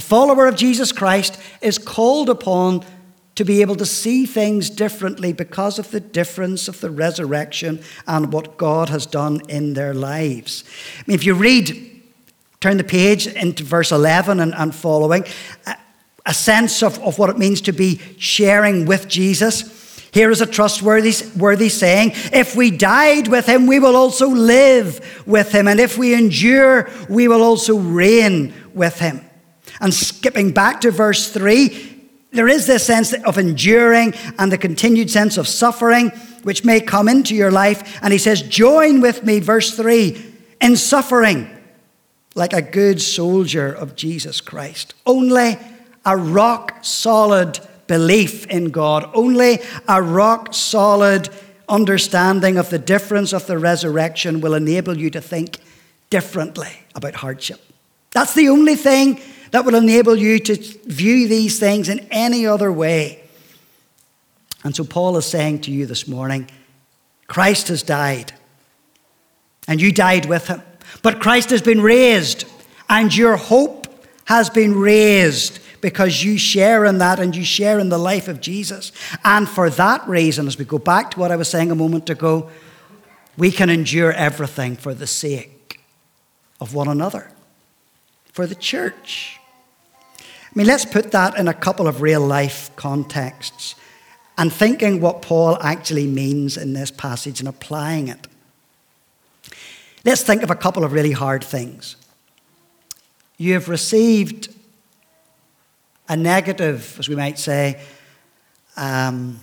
a 0.00 0.02
follower 0.02 0.46
of 0.46 0.56
Jesus 0.56 0.92
Christ, 0.92 1.38
is 1.60 1.76
called 1.76 2.30
upon 2.30 2.86
to 3.34 3.44
be 3.44 3.60
able 3.60 3.76
to 3.76 3.84
see 3.84 4.24
things 4.24 4.70
differently 4.70 5.30
because 5.30 5.78
of 5.78 5.90
the 5.90 6.00
difference 6.00 6.68
of 6.68 6.80
the 6.80 6.90
resurrection 6.90 7.82
and 8.06 8.32
what 8.32 8.56
God 8.56 8.88
has 8.88 9.04
done 9.04 9.42
in 9.50 9.74
their 9.74 9.92
lives. 9.92 10.64
I 11.00 11.02
mean, 11.06 11.16
if 11.16 11.26
you 11.26 11.34
read, 11.34 12.02
turn 12.60 12.78
the 12.78 12.84
page 12.84 13.26
into 13.26 13.62
verse 13.62 13.92
11 13.92 14.40
and, 14.40 14.54
and 14.54 14.74
following, 14.74 15.26
a, 15.66 15.76
a 16.24 16.32
sense 16.32 16.82
of, 16.82 16.98
of 17.00 17.18
what 17.18 17.28
it 17.28 17.36
means 17.36 17.60
to 17.60 17.72
be 17.72 18.00
sharing 18.16 18.86
with 18.86 19.06
Jesus. 19.06 20.00
Here 20.14 20.30
is 20.30 20.40
a 20.40 20.46
trustworthy 20.46 21.12
worthy 21.36 21.68
saying 21.68 22.12
If 22.32 22.56
we 22.56 22.70
died 22.70 23.28
with 23.28 23.44
him, 23.44 23.66
we 23.66 23.78
will 23.80 23.96
also 23.96 24.30
live 24.30 25.22
with 25.26 25.54
him. 25.54 25.68
And 25.68 25.78
if 25.78 25.98
we 25.98 26.14
endure, 26.14 26.88
we 27.10 27.28
will 27.28 27.42
also 27.42 27.76
reign 27.76 28.54
with 28.72 28.98
him. 28.98 29.26
And 29.80 29.92
skipping 29.92 30.52
back 30.52 30.80
to 30.82 30.90
verse 30.90 31.32
3, 31.32 31.98
there 32.32 32.48
is 32.48 32.66
this 32.66 32.86
sense 32.86 33.12
of 33.12 33.38
enduring 33.38 34.14
and 34.38 34.52
the 34.52 34.58
continued 34.58 35.10
sense 35.10 35.36
of 35.36 35.48
suffering 35.48 36.10
which 36.42 36.64
may 36.64 36.80
come 36.80 37.08
into 37.08 37.34
your 37.34 37.50
life. 37.50 37.98
And 38.02 38.12
he 38.12 38.18
says, 38.18 38.42
Join 38.42 39.00
with 39.00 39.24
me, 39.24 39.40
verse 39.40 39.76
3, 39.76 40.22
in 40.60 40.76
suffering 40.76 41.50
like 42.34 42.52
a 42.52 42.62
good 42.62 43.02
soldier 43.02 43.72
of 43.72 43.96
Jesus 43.96 44.40
Christ. 44.40 44.94
Only 45.04 45.58
a 46.04 46.16
rock 46.16 46.78
solid 46.82 47.58
belief 47.86 48.46
in 48.46 48.70
God, 48.70 49.10
only 49.14 49.58
a 49.88 50.00
rock 50.00 50.54
solid 50.54 51.28
understanding 51.68 52.56
of 52.56 52.70
the 52.70 52.78
difference 52.78 53.32
of 53.32 53.46
the 53.46 53.58
resurrection 53.58 54.40
will 54.40 54.54
enable 54.54 54.96
you 54.96 55.10
to 55.10 55.20
think 55.20 55.58
differently 56.08 56.70
about 56.94 57.14
hardship. 57.14 57.60
That's 58.12 58.34
the 58.34 58.48
only 58.48 58.76
thing 58.76 59.20
that 59.50 59.64
will 59.64 59.74
enable 59.74 60.16
you 60.16 60.38
to 60.38 60.56
view 60.86 61.28
these 61.28 61.58
things 61.58 61.88
in 61.88 62.06
any 62.10 62.46
other 62.46 62.72
way. 62.72 63.22
And 64.62 64.74
so 64.76 64.84
Paul 64.84 65.16
is 65.16 65.26
saying 65.26 65.62
to 65.62 65.70
you 65.70 65.86
this 65.86 66.06
morning 66.06 66.48
Christ 67.26 67.68
has 67.68 67.82
died, 67.82 68.32
and 69.68 69.80
you 69.80 69.92
died 69.92 70.26
with 70.26 70.48
him. 70.48 70.62
But 71.02 71.20
Christ 71.20 71.50
has 71.50 71.62
been 71.62 71.80
raised, 71.80 72.44
and 72.88 73.14
your 73.16 73.36
hope 73.36 73.86
has 74.24 74.50
been 74.50 74.78
raised 74.78 75.60
because 75.80 76.22
you 76.22 76.38
share 76.38 76.84
in 76.84 76.98
that 76.98 77.18
and 77.18 77.34
you 77.34 77.44
share 77.44 77.78
in 77.78 77.88
the 77.88 77.98
life 77.98 78.28
of 78.28 78.40
Jesus. 78.40 78.92
And 79.24 79.48
for 79.48 79.70
that 79.70 80.06
reason, 80.06 80.46
as 80.46 80.58
we 80.58 80.64
go 80.64 80.78
back 80.78 81.12
to 81.12 81.20
what 81.20 81.30
I 81.30 81.36
was 81.36 81.48
saying 81.48 81.70
a 81.70 81.74
moment 81.74 82.10
ago, 82.10 82.50
we 83.38 83.50
can 83.50 83.70
endure 83.70 84.12
everything 84.12 84.76
for 84.76 84.92
the 84.92 85.06
sake 85.06 85.80
of 86.60 86.74
one 86.74 86.88
another, 86.88 87.30
for 88.32 88.46
the 88.46 88.54
church. 88.54 89.39
I 90.50 90.58
mean, 90.58 90.66
let's 90.66 90.84
put 90.84 91.12
that 91.12 91.38
in 91.38 91.46
a 91.46 91.54
couple 91.54 91.86
of 91.86 92.02
real 92.02 92.20
life 92.20 92.74
contexts 92.74 93.76
and 94.36 94.52
thinking 94.52 95.00
what 95.00 95.22
Paul 95.22 95.56
actually 95.60 96.08
means 96.08 96.56
in 96.56 96.72
this 96.72 96.90
passage 96.90 97.38
and 97.38 97.48
applying 97.48 98.08
it. 98.08 98.26
Let's 100.04 100.22
think 100.22 100.42
of 100.42 100.50
a 100.50 100.56
couple 100.56 100.82
of 100.82 100.92
really 100.92 101.12
hard 101.12 101.44
things. 101.44 101.94
You 103.36 103.52
have 103.52 103.68
received 103.68 104.52
a 106.08 106.16
negative, 106.16 106.96
as 106.98 107.08
we 107.08 107.14
might 107.14 107.38
say, 107.38 107.80
um, 108.76 109.38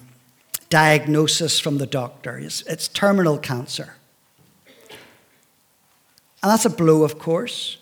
diagnosis 0.70 1.60
from 1.60 1.78
the 1.78 1.86
doctor. 1.86 2.38
It's, 2.38 2.64
it's 2.64 2.90
terminal 2.90 3.38
cancer. 3.38 3.96
And 6.44 6.52
that's 6.52 6.66
a 6.66 6.70
blow, 6.70 7.04
of 7.04 7.18
course. 7.18 7.78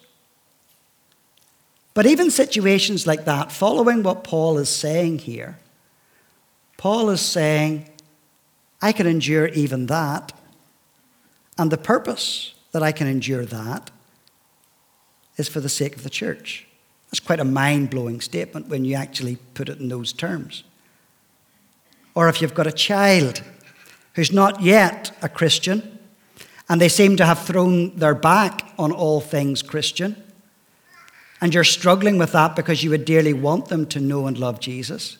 But 1.95 2.05
even 2.05 2.29
situations 2.29 3.07
like 3.07 3.23
that, 3.25 3.53
following 3.53 4.03
what 4.03 4.23
Paul 4.23 4.59
is 4.59 4.69
saying 4.69 5.19
here, 5.19 5.57
Paul 6.77 7.09
is 7.09 7.21
saying, 7.21 7.89
I 8.81 8.91
can 8.91 9.07
endure 9.07 9.47
even 9.47 9.87
that. 9.87 10.33
And 11.57 11.71
the 11.71 11.77
purpose 11.77 12.53
that 12.73 12.83
I 12.83 12.91
can 12.91 13.07
endure 13.07 13.45
that 13.45 13.89
is 15.37 15.47
for 15.47 15.61
the 15.61 15.69
sake 15.69 15.95
of 15.95 16.03
the 16.03 16.09
church. 16.09 16.67
That's 17.09 17.21
quite 17.21 17.39
a 17.39 17.45
mind 17.45 17.91
blowing 17.91 18.19
statement 18.19 18.67
when 18.67 18.83
you 18.83 18.95
actually 18.95 19.37
put 19.53 19.69
it 19.69 19.79
in 19.79 19.87
those 19.87 20.11
terms. 20.11 20.65
Or 22.13 22.27
if 22.27 22.41
you've 22.41 22.53
got 22.53 22.67
a 22.67 22.73
child 22.73 23.41
who's 24.15 24.33
not 24.33 24.61
yet 24.61 25.15
a 25.21 25.29
Christian 25.29 25.97
and 26.67 26.81
they 26.81 26.89
seem 26.89 27.15
to 27.15 27.25
have 27.25 27.39
thrown 27.39 27.95
their 27.95 28.15
back 28.15 28.73
on 28.77 28.91
all 28.91 29.21
things 29.21 29.61
Christian, 29.61 30.21
and 31.45 31.53
you're 31.53 31.63
struggling 31.63 32.17
with 32.17 32.31
that 32.31 32.55
because 32.55 32.83
you 32.83 32.89
would 32.89 33.05
dearly 33.05 33.31
want 33.31 33.67
them 33.67 33.85
to 33.85 33.99
know 33.99 34.25
and 34.25 34.35
love 34.35 34.59
Jesus. 34.59 35.19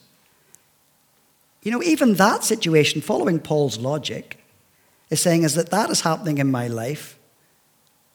You 1.61 1.69
know, 1.69 1.83
even 1.83 2.15
that 2.15 2.43
situation, 2.43 2.99
following 2.99 3.39
Paul's 3.39 3.77
logic, 3.77 4.43
is 5.11 5.21
saying 5.21 5.43
is 5.43 5.53
that 5.53 5.69
that 5.69 5.91
is 5.91 6.01
happening 6.01 6.39
in 6.39 6.49
my 6.49 6.67
life. 6.67 7.19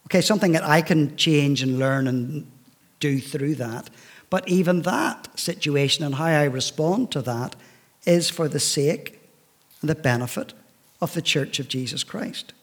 Okay, 0.07 0.21
something 0.23 0.50
that 0.50 0.64
I 0.64 0.83
can 0.83 1.14
change 1.14 1.62
and 1.62 1.79
learn 1.79 2.09
and 2.09 2.50
do 2.99 3.21
through 3.21 3.55
that. 3.55 3.90
But 4.29 4.49
even 4.49 4.83
that 4.83 5.29
situation 5.38 6.05
and 6.05 6.17
how 6.17 6.25
I 6.25 6.47
respond 6.47 7.12
to 7.12 7.23
that 7.23 7.55
is 8.07 8.29
for 8.29 8.49
the 8.49 8.59
sake 8.59 9.21
and 9.83 9.88
the 9.88 9.95
benefit 9.95 10.52
of 11.00 11.14
the 11.14 11.23
church 11.23 11.61
of 11.61 11.69
Jesus 11.69 12.02
Christ. 12.02 12.55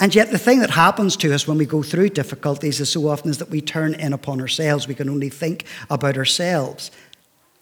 And 0.00 0.12
yet, 0.12 0.32
the 0.32 0.38
thing 0.38 0.58
that 0.60 0.70
happens 0.70 1.16
to 1.18 1.32
us 1.32 1.46
when 1.46 1.56
we 1.56 1.66
go 1.66 1.82
through 1.82 2.08
difficulties 2.10 2.80
is 2.80 2.90
so 2.90 3.08
often 3.08 3.30
is 3.30 3.38
that 3.38 3.50
we 3.50 3.60
turn 3.60 3.94
in 3.94 4.12
upon 4.12 4.40
ourselves. 4.40 4.88
We 4.88 4.94
can 4.94 5.08
only 5.08 5.28
think 5.28 5.66
about 5.88 6.16
ourselves. 6.16 6.90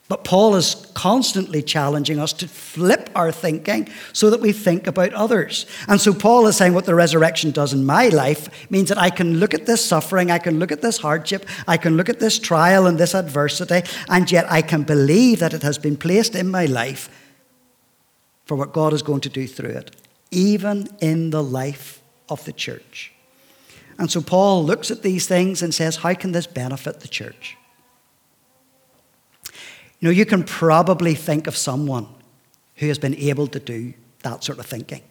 But 0.08 0.24
Paul 0.24 0.56
is 0.56 0.74
constantly 0.94 1.62
challenging 1.62 2.18
us 2.18 2.32
to 2.34 2.48
flip 2.48 3.08
our 3.14 3.32
thinking 3.32 3.88
so 4.12 4.28
that 4.30 4.40
we 4.40 4.52
think 4.52 4.86
about 4.86 5.14
others. 5.14 5.64
And 5.88 6.00
so 6.00 6.12
Paul 6.12 6.46
is 6.46 6.56
saying 6.56 6.74
what 6.74 6.86
the 6.86 6.94
resurrection 6.94 7.50
does 7.50 7.72
in 7.72 7.86
my 7.86 8.08
life 8.08 8.70
means 8.70 8.88
that 8.88 8.98
I 8.98 9.10
can 9.10 9.38
look 9.38 9.54
at 9.54 9.64
this 9.64 9.84
suffering, 9.84 10.30
I 10.30 10.38
can 10.38 10.58
look 10.58 10.72
at 10.72 10.82
this 10.82 10.98
hardship, 10.98 11.46
I 11.66 11.76
can 11.76 11.96
look 11.96 12.10
at 12.10 12.20
this 12.20 12.38
trial 12.38 12.86
and 12.86 12.98
this 12.98 13.14
adversity, 13.14 13.88
and 14.08 14.30
yet 14.30 14.50
I 14.50 14.60
can 14.60 14.82
believe 14.82 15.38
that 15.38 15.54
it 15.54 15.62
has 15.62 15.78
been 15.78 15.96
placed 15.96 16.34
in 16.34 16.50
my 16.50 16.66
life 16.66 17.08
for 18.44 18.56
what 18.56 18.74
God 18.74 18.92
is 18.92 19.02
going 19.02 19.20
to 19.22 19.30
do 19.30 19.46
through 19.46 19.70
it, 19.70 19.96
even 20.30 20.88
in 21.00 21.30
the 21.30 21.42
life 21.42 22.01
of 22.32 22.44
the 22.44 22.52
church. 22.52 23.12
And 23.98 24.10
so 24.10 24.20
Paul 24.20 24.64
looks 24.64 24.90
at 24.90 25.02
these 25.02 25.26
things 25.26 25.62
and 25.62 25.72
says, 25.74 25.96
How 25.96 26.14
can 26.14 26.32
this 26.32 26.46
benefit 26.46 27.00
the 27.00 27.08
church? 27.08 27.56
You 30.00 30.08
know, 30.08 30.10
you 30.10 30.26
can 30.26 30.42
probably 30.42 31.14
think 31.14 31.46
of 31.46 31.56
someone 31.56 32.08
who 32.76 32.88
has 32.88 32.98
been 32.98 33.14
able 33.14 33.46
to 33.48 33.60
do 33.60 33.94
that 34.22 34.42
sort 34.42 34.58
of 34.58 34.66
thinking. 34.66 35.02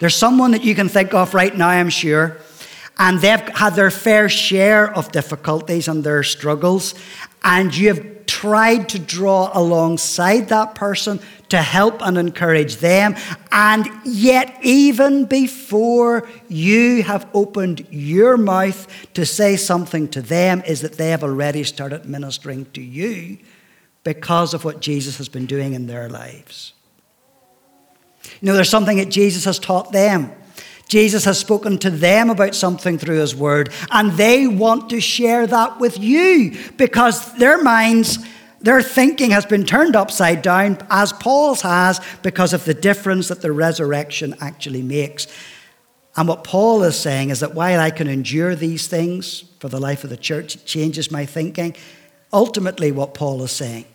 There's 0.00 0.16
someone 0.16 0.52
that 0.52 0.64
you 0.64 0.74
can 0.74 0.88
think 0.88 1.12
of 1.12 1.34
right 1.34 1.54
now, 1.54 1.68
I'm 1.68 1.90
sure, 1.90 2.38
and 2.98 3.20
they've 3.20 3.40
had 3.40 3.74
their 3.74 3.90
fair 3.90 4.28
share 4.28 4.90
of 4.96 5.12
difficulties 5.12 5.88
and 5.88 6.02
their 6.02 6.22
struggles, 6.22 6.94
and 7.44 7.76
you 7.76 7.88
have 7.88 8.26
tried 8.26 8.88
to 8.88 8.98
draw 8.98 9.50
alongside 9.54 10.48
that 10.48 10.74
person 10.74 11.20
to 11.50 11.58
help 11.58 12.00
and 12.00 12.18
encourage 12.18 12.76
them. 12.76 13.14
And 13.52 13.88
yet, 14.04 14.58
even 14.62 15.26
before 15.26 16.26
you 16.48 17.02
have 17.02 17.28
opened 17.34 17.86
your 17.90 18.36
mouth 18.36 18.88
to 19.14 19.26
say 19.26 19.56
something 19.56 20.08
to 20.08 20.22
them, 20.22 20.62
is 20.66 20.80
that 20.80 20.94
they 20.94 21.10
have 21.10 21.22
already 21.22 21.64
started 21.64 22.06
ministering 22.06 22.64
to 22.72 22.82
you 22.82 23.38
because 24.04 24.54
of 24.54 24.64
what 24.64 24.80
Jesus 24.80 25.18
has 25.18 25.28
been 25.28 25.46
doing 25.46 25.74
in 25.74 25.86
their 25.86 26.08
lives. 26.08 26.72
You 28.40 28.48
know, 28.48 28.54
there's 28.54 28.70
something 28.70 28.96
that 28.98 29.10
Jesus 29.10 29.44
has 29.44 29.58
taught 29.58 29.92
them. 29.92 30.32
Jesus 30.88 31.24
has 31.24 31.38
spoken 31.38 31.78
to 31.78 31.90
them 31.90 32.30
about 32.30 32.54
something 32.54 32.98
through 32.98 33.18
his 33.18 33.34
word, 33.34 33.70
and 33.90 34.12
they 34.12 34.46
want 34.46 34.90
to 34.90 35.00
share 35.00 35.46
that 35.46 35.80
with 35.80 35.98
you 35.98 36.56
because 36.76 37.34
their 37.34 37.62
minds, 37.62 38.18
their 38.60 38.82
thinking 38.82 39.30
has 39.30 39.46
been 39.46 39.64
turned 39.64 39.96
upside 39.96 40.42
down, 40.42 40.78
as 40.90 41.12
Paul's 41.12 41.62
has, 41.62 42.00
because 42.22 42.52
of 42.52 42.64
the 42.64 42.74
difference 42.74 43.28
that 43.28 43.40
the 43.40 43.52
resurrection 43.52 44.34
actually 44.40 44.82
makes. 44.82 45.26
And 46.16 46.28
what 46.28 46.44
Paul 46.44 46.82
is 46.84 46.96
saying 46.96 47.30
is 47.30 47.40
that 47.40 47.54
while 47.54 47.80
I 47.80 47.90
can 47.90 48.06
endure 48.06 48.54
these 48.54 48.86
things 48.86 49.44
for 49.58 49.68
the 49.68 49.80
life 49.80 50.04
of 50.04 50.10
the 50.10 50.16
church, 50.16 50.54
it 50.54 50.64
changes 50.64 51.10
my 51.10 51.26
thinking. 51.26 51.74
Ultimately, 52.32 52.92
what 52.92 53.14
Paul 53.14 53.42
is 53.42 53.50
saying 53.50 53.86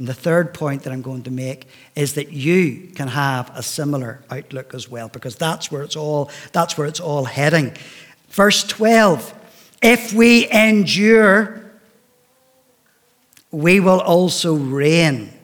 and 0.00 0.08
the 0.08 0.14
third 0.14 0.54
point 0.54 0.84
that 0.84 0.94
I'm 0.94 1.02
going 1.02 1.24
to 1.24 1.30
make 1.30 1.68
is 1.94 2.14
that 2.14 2.32
you 2.32 2.88
can 2.94 3.06
have 3.08 3.52
a 3.54 3.62
similar 3.62 4.22
outlook 4.30 4.72
as 4.72 4.88
well, 4.88 5.10
because 5.10 5.36
that's 5.36 5.70
where 5.70 5.82
it's 5.82 5.94
all, 5.94 6.30
that's 6.52 6.78
where 6.78 6.86
it's 6.86 7.00
all 7.00 7.26
heading. 7.26 7.76
Verse 8.30 8.64
12 8.64 9.34
If 9.82 10.14
we 10.14 10.50
endure, 10.50 11.60
we 13.50 13.78
will 13.78 14.00
also 14.00 14.54
reign 14.54 15.34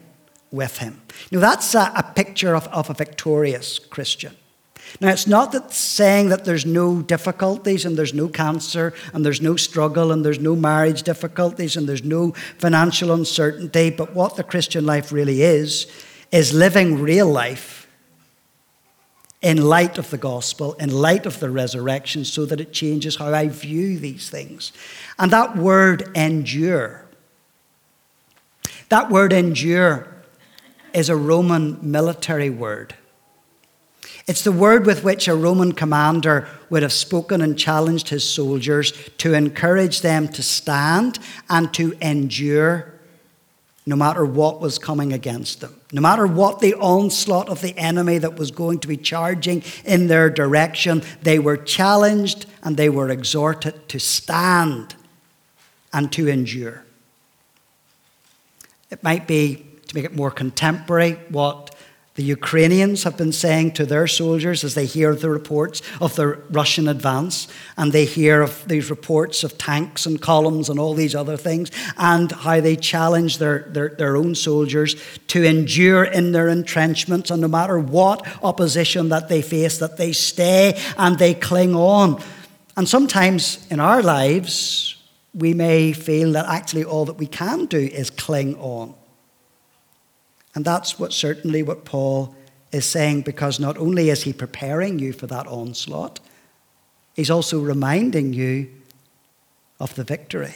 with 0.49 0.79
him. 0.79 1.01
Now, 1.29 1.39
that's 1.39 1.75
a, 1.75 1.91
a 1.95 2.11
picture 2.15 2.55
of, 2.55 2.67
of 2.69 2.89
a 2.89 2.95
victorious 2.95 3.77
Christian. 3.77 4.35
Now, 4.99 5.09
it's 5.09 5.27
not 5.27 5.51
that 5.51 5.71
saying 5.71 6.29
that 6.29 6.43
there's 6.45 6.65
no 6.65 7.01
difficulties 7.01 7.85
and 7.85 7.97
there's 7.97 8.15
no 8.15 8.27
cancer 8.27 8.93
and 9.13 9.23
there's 9.23 9.41
no 9.41 9.55
struggle 9.55 10.11
and 10.11 10.25
there's 10.25 10.39
no 10.39 10.55
marriage 10.55 11.03
difficulties 11.03 11.77
and 11.77 11.87
there's 11.87 12.03
no 12.03 12.31
financial 12.57 13.11
uncertainty, 13.11 13.91
but 13.91 14.15
what 14.15 14.35
the 14.35 14.43
Christian 14.43 14.85
life 14.85 15.11
really 15.11 15.43
is, 15.43 15.85
is 16.31 16.53
living 16.53 16.99
real 16.99 17.27
life 17.27 17.87
in 19.41 19.63
light 19.63 19.99
of 19.99 20.09
the 20.09 20.17
gospel, 20.17 20.73
in 20.73 20.91
light 20.91 21.27
of 21.27 21.39
the 21.39 21.49
resurrection, 21.49 22.25
so 22.25 22.45
that 22.45 22.59
it 22.59 22.73
changes 22.73 23.17
how 23.17 23.31
I 23.31 23.47
view 23.47 23.99
these 23.99 24.31
things. 24.31 24.71
And 25.19 25.31
that 25.31 25.55
word 25.55 26.09
endure, 26.15 27.05
that 28.89 29.11
word 29.11 29.31
endure 29.31 30.07
is 30.93 31.09
a 31.09 31.15
Roman 31.15 31.77
military 31.83 32.49
word. 32.49 32.95
It's 34.27 34.43
the 34.43 34.51
word 34.51 34.85
with 34.85 35.05
which 35.05 35.29
a 35.29 35.35
Roman 35.35 35.71
commander 35.71 36.49
would 36.69 36.83
have 36.83 36.91
spoken 36.91 37.41
and 37.41 37.57
challenged 37.57 38.09
his 38.09 38.29
soldiers 38.29 38.91
to 39.19 39.33
encourage 39.33 40.01
them 40.01 40.27
to 40.29 40.43
stand 40.43 41.17
and 41.49 41.73
to 41.75 41.97
endure 42.01 42.93
no 43.85 43.95
matter 43.95 44.25
what 44.25 44.59
was 44.59 44.77
coming 44.77 45.13
against 45.13 45.61
them, 45.61 45.79
no 45.93 46.01
matter 46.01 46.27
what 46.27 46.59
the 46.59 46.73
onslaught 46.73 47.47
of 47.47 47.61
the 47.61 47.75
enemy 47.77 48.17
that 48.17 48.37
was 48.37 48.51
going 48.51 48.79
to 48.79 48.87
be 48.87 48.97
charging 48.97 49.63
in 49.85 50.07
their 50.07 50.29
direction, 50.29 51.01
they 51.21 51.39
were 51.39 51.55
challenged 51.55 52.47
and 52.63 52.75
they 52.75 52.89
were 52.89 53.09
exhorted 53.09 53.87
to 53.87 53.97
stand 53.97 54.93
and 55.93 56.11
to 56.11 56.27
endure. 56.27 56.83
It 58.91 59.01
might 59.03 59.25
be, 59.25 59.65
to 59.87 59.95
make 59.95 60.03
it 60.03 60.13
more 60.13 60.31
contemporary, 60.31 61.13
what 61.29 61.73
the 62.17 62.23
Ukrainians 62.23 63.03
have 63.03 63.15
been 63.15 63.31
saying 63.31 63.73
to 63.73 63.85
their 63.85 64.07
soldiers 64.07 64.63
as 64.63 64.73
they 64.73 64.87
hear 64.87 65.13
the 65.13 65.29
reports 65.29 65.83
of 66.01 66.15
the 66.15 66.41
Russian 66.49 66.87
advance 66.87 67.47
and 67.77 67.91
they 67.91 68.05
hear 68.05 68.41
of 68.41 68.67
these 68.67 68.89
reports 68.89 69.43
of 69.43 69.59
tanks 69.59 70.07
and 70.07 70.19
columns 70.19 70.67
and 70.67 70.79
all 70.79 70.95
these 70.95 71.13
other 71.13 71.37
things 71.37 71.69
and 71.95 72.31
how 72.31 72.59
they 72.59 72.75
challenge 72.75 73.37
their, 73.37 73.59
their, 73.69 73.89
their 73.89 74.17
own 74.17 74.33
soldiers 74.33 74.95
to 75.27 75.43
endure 75.43 76.05
in 76.05 76.31
their 76.31 76.49
entrenchments 76.49 77.29
and 77.29 77.39
no 77.39 77.47
matter 77.47 77.77
what 77.77 78.27
opposition 78.43 79.09
that 79.09 79.29
they 79.29 79.43
face, 79.43 79.77
that 79.77 79.97
they 79.97 80.11
stay 80.11 80.73
and 80.97 81.19
they 81.19 81.35
cling 81.35 81.75
on. 81.75 82.19
And 82.75 82.89
sometimes 82.89 83.63
in 83.69 83.79
our 83.79 84.01
lives, 84.01 84.95
we 85.35 85.53
may 85.53 85.93
feel 85.93 86.31
that 86.31 86.47
actually 86.47 86.83
all 86.83 87.05
that 87.05 87.17
we 87.17 87.27
can 87.27 87.67
do 87.67 87.77
is 87.77 88.09
cling 88.09 88.55
on. 88.55 88.95
And 90.57 90.65
that's 90.65 90.97
what 90.97 91.13
certainly 91.13 91.61
what 91.61 91.85
Paul 91.85 92.33
is 92.71 92.83
saying, 92.83 93.21
because 93.21 93.59
not 93.59 93.77
only 93.77 94.09
is 94.09 94.23
he 94.23 94.33
preparing 94.33 94.97
you 94.97 95.13
for 95.13 95.27
that 95.27 95.45
onslaught, 95.45 96.19
he's 97.15 97.29
also 97.29 97.59
reminding 97.59 98.33
you 98.33 98.67
of 99.79 99.93
the 99.93 100.03
victory. 100.03 100.55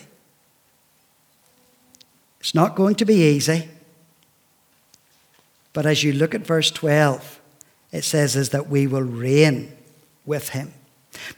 It's 2.40 2.56
not 2.56 2.76
going 2.76 2.96
to 2.96 3.06
be 3.06 3.14
easy. 3.14 3.70
But 5.72 5.86
as 5.86 6.04
you 6.04 6.14
look 6.14 6.34
at 6.34 6.48
verse 6.48 6.72
12, 6.72 7.40
it 7.92 8.04
says 8.04 8.36
is 8.36 8.50
that 8.50 8.70
we 8.70 8.88
will 8.88 9.04
reign 9.04 9.72
with 10.26 10.50
him. 10.50 10.74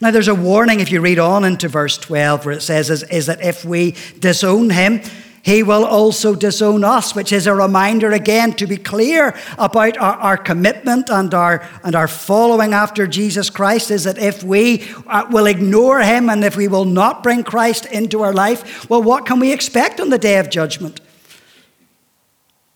Now, 0.00 0.10
there's 0.10 0.26
a 0.28 0.34
warning 0.34 0.80
if 0.80 0.90
you 0.90 1.02
read 1.02 1.18
on 1.18 1.44
into 1.44 1.68
verse 1.68 1.98
12 1.98 2.46
where 2.46 2.54
it 2.54 2.62
says 2.62 2.88
is, 2.88 3.02
is 3.02 3.26
that 3.26 3.42
if 3.42 3.66
we 3.66 3.94
disown 4.20 4.70
him, 4.70 5.02
he 5.44 5.62
will 5.62 5.84
also 5.84 6.34
disown 6.34 6.84
us, 6.84 7.14
which 7.14 7.30
is 7.30 7.46
a 7.46 7.54
reminder 7.54 8.10
again 8.12 8.54
to 8.54 8.66
be 8.66 8.78
clear 8.78 9.36
about 9.58 9.98
our, 9.98 10.14
our, 10.14 10.36
commitment 10.38 11.10
and 11.10 11.34
our, 11.34 11.68
and 11.84 11.94
our 11.94 12.08
following 12.08 12.72
after 12.72 13.06
Jesus 13.06 13.50
Christ. 13.50 13.90
Is 13.90 14.04
that 14.04 14.16
if 14.16 14.42
we 14.42 14.88
uh, 15.06 15.26
will 15.30 15.44
ignore 15.44 16.00
him 16.00 16.30
and 16.30 16.42
if 16.42 16.56
we 16.56 16.66
will 16.66 16.86
not 16.86 17.22
bring 17.22 17.44
Christ 17.44 17.84
into 17.84 18.22
our 18.22 18.32
life, 18.32 18.88
well, 18.88 19.02
what 19.02 19.26
can 19.26 19.38
we 19.38 19.52
expect 19.52 20.00
on 20.00 20.08
the 20.08 20.16
day 20.16 20.38
of 20.38 20.48
judgment? 20.48 21.02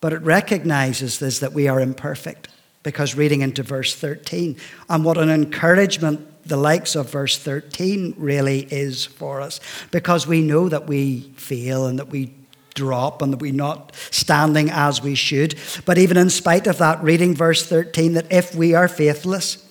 But 0.02 0.12
it 0.12 0.20
recognizes 0.20 1.20
this 1.20 1.38
that 1.38 1.54
we 1.54 1.68
are 1.68 1.80
imperfect 1.80 2.48
because 2.82 3.14
reading 3.14 3.40
into 3.40 3.62
verse 3.62 3.94
13, 3.94 4.58
and 4.90 5.04
what 5.06 5.16
an 5.16 5.30
encouragement 5.30 6.26
the 6.44 6.58
likes 6.58 6.94
of 6.96 7.10
verse 7.10 7.38
13 7.38 8.14
really 8.18 8.66
is 8.70 9.06
for 9.06 9.40
us 9.40 9.60
because 9.90 10.26
we 10.26 10.42
know 10.42 10.68
that 10.68 10.86
we 10.86 11.20
fail 11.36 11.86
and 11.86 11.98
that 11.98 12.08
we 12.08 12.34
drop 12.78 13.20
and 13.22 13.32
that 13.32 13.40
we're 13.40 13.52
not 13.52 13.94
standing 14.10 14.70
as 14.70 15.02
we 15.02 15.14
should. 15.14 15.58
But 15.84 15.98
even 15.98 16.16
in 16.16 16.30
spite 16.30 16.66
of 16.66 16.78
that, 16.78 17.02
reading 17.02 17.34
verse 17.34 17.66
13, 17.66 18.12
that 18.14 18.30
if 18.30 18.54
we 18.54 18.74
are 18.74 18.88
faithless, 18.88 19.66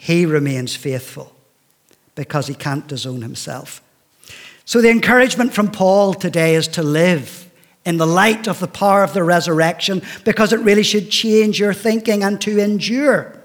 he 0.00 0.26
remains 0.26 0.74
faithful 0.74 1.32
because 2.14 2.48
he 2.48 2.54
can't 2.54 2.86
disown 2.88 3.22
himself. 3.22 3.80
So 4.64 4.80
the 4.80 4.90
encouragement 4.90 5.54
from 5.54 5.70
Paul 5.70 6.14
today 6.14 6.56
is 6.56 6.68
to 6.68 6.82
live 6.82 7.50
in 7.84 7.98
the 7.98 8.06
light 8.06 8.48
of 8.48 8.58
the 8.58 8.66
power 8.66 9.04
of 9.04 9.12
the 9.12 9.22
resurrection 9.22 10.02
because 10.24 10.52
it 10.52 10.60
really 10.60 10.82
should 10.82 11.10
change 11.10 11.60
your 11.60 11.74
thinking 11.74 12.24
and 12.24 12.40
to 12.40 12.58
endure. 12.58 13.40